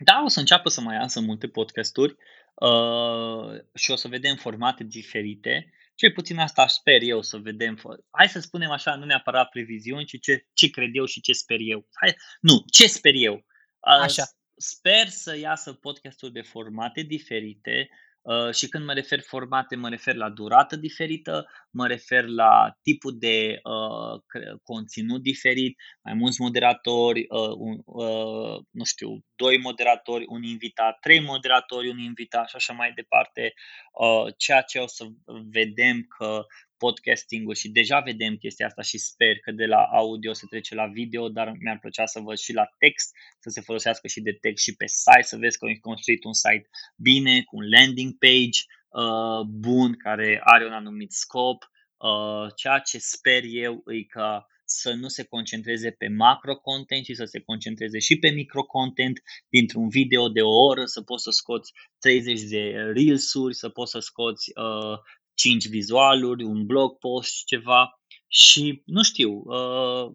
[0.00, 2.16] Da, o să înceapă să mai iasă multe podcasturi
[2.54, 5.72] uh, și o să vedem formate diferite.
[5.94, 7.80] Cel puțin asta sper eu să vedem.
[8.10, 11.58] Hai să spunem așa, nu neapărat previziuni, ci ce, ce cred eu și ce sper
[11.60, 11.88] eu.
[12.00, 13.34] Hai, nu, ce sper eu.
[13.34, 14.24] Uh, așa.
[14.56, 18.04] Sper să iasă podcasturi de formate diferite, Uh,
[18.52, 23.60] și când mă refer formate, mă refer la durată diferită, mă refer la tipul de
[23.62, 30.98] uh, conținut diferit, mai mulți moderatori, uh, un, uh, nu știu, doi moderatori, un invitat,
[30.98, 33.52] trei moderatori, un invitat și așa mai departe,
[33.92, 35.04] uh, ceea ce o să
[35.50, 36.44] vedem că
[36.84, 40.86] podcasting-ul și deja vedem chestia asta și sper că de la audio se trece la
[40.86, 43.08] video, dar mi-ar plăcea să văd și la text,
[43.40, 46.32] să se folosească și de text și pe site, să vezi că ai construit un
[46.32, 51.58] site bine, cu un landing page uh, bun, care are un anumit scop.
[51.96, 54.28] Uh, ceea ce sper eu e că
[54.64, 59.22] să nu se concentreze pe macro content, ci să se concentreze și pe micro content
[59.48, 62.62] dintr-un video de o oră, să poți să scoți 30 de
[62.94, 64.98] reels-uri, să poți să scoți uh,
[65.34, 70.12] 5 vizualuri, un blog post, ceva și nu știu, uh,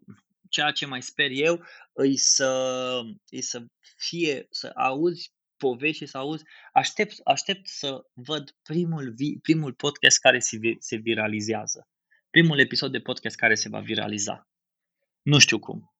[0.49, 1.63] ceea ce mai sper eu
[1.93, 3.65] îi să, îi să
[3.97, 6.43] fie, să auzi povești și să auzi,
[6.73, 11.87] aștept, aștept să văd primul, vi, primul podcast care se, se viralizează.
[12.29, 14.47] Primul episod de podcast care se va viraliza.
[15.21, 15.93] Nu știu cum.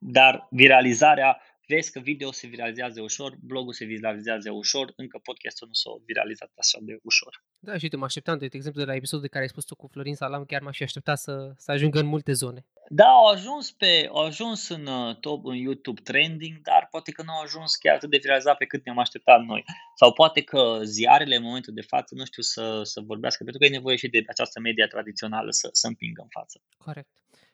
[0.00, 5.74] Dar viralizarea vezi că video se viralizează ușor, blogul se viralizează ușor, încă podcastul nu
[5.74, 7.44] s-a viralizat așa de ușor.
[7.60, 9.74] Da, și uite, mă așteptam, de exemplu, de la episodul de care ai spus tu
[9.76, 12.66] cu Florin Salam, chiar m-aș fi așteptat să, să ajungă în multe zone.
[12.88, 17.22] Da, au ajuns, pe, au ajuns în uh, top în YouTube trending, dar poate că
[17.22, 19.64] nu au ajuns chiar atât de viralizat pe cât ne-am așteptat noi.
[19.94, 23.66] Sau poate că ziarele în momentul de față nu știu să, să vorbească, pentru că
[23.66, 26.60] e nevoie și de această media tradițională să, să împingă în față.
[26.76, 27.08] Corect.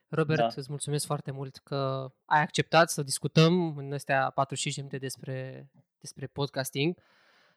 [0.08, 0.48] Robert, da.
[0.54, 5.68] îți mulțumesc foarte mult că ai acceptat să discutăm în astea 45 de minute despre,
[6.00, 6.96] despre podcasting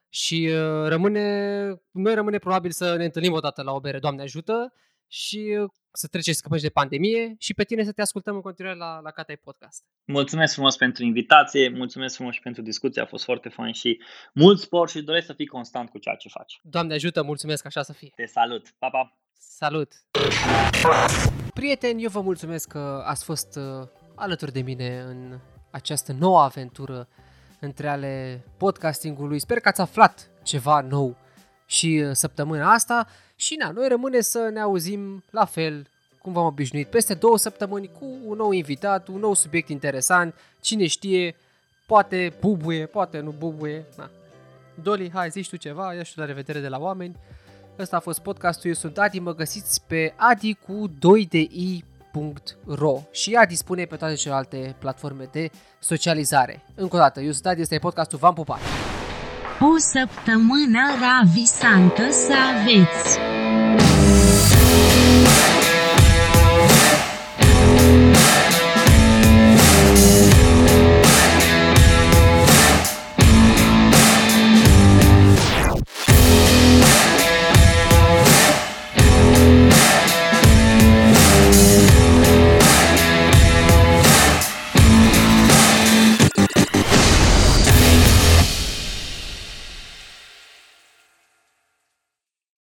[0.10, 4.22] și uh, rămâne, noi rămâne probabil să ne întâlnim o dată la o bere, Doamne
[4.22, 4.74] ajută,
[5.08, 8.78] și uh, să treceți scăpăși de pandemie și pe tine să te ascultăm în continuare
[8.78, 9.84] la, la Catai Podcast.
[10.06, 14.02] Mulțumesc frumos pentru invitație, mulțumesc frumos și pentru discuție, a fost foarte fain și
[14.34, 16.60] mult spor și doresc să fii constant cu ceea ce faci.
[16.64, 18.12] Doamne ajută, mulțumesc, așa să fie.
[18.16, 19.18] Te salut, pa, pa!
[19.34, 19.94] Salut!
[21.54, 25.40] Prieteni, eu vă mulțumesc că ați fost uh, alături de mine în
[25.72, 27.08] această nouă aventură
[27.60, 29.40] între ale podcastingului.
[29.40, 31.16] Sper că ați aflat ceva nou
[31.66, 35.88] și uh, săptămâna asta și na, noi rămâne să ne auzim la fel
[36.22, 40.88] cum v-am obișnuit peste două săptămâni cu un nou invitat, un nou subiect interesant, cine
[40.88, 41.36] știe,
[41.86, 43.86] poate bubuie, poate nu bubuie.
[43.98, 44.10] Na.
[44.82, 47.16] Doli, hai, zici tu ceva, ia și la revedere de la oameni.
[47.80, 51.48] Ăsta a fost podcastul, eu sunt Adi, mă găsiți pe adi cu 2 de
[52.14, 55.50] i.ro și ea dispune pe toate celelalte platforme de
[55.80, 56.64] socializare.
[56.76, 58.60] Încă o dată, eu sunt Adi, este podcastul, v-am pupat!
[59.60, 63.20] O săptămână ravisantă să aveți!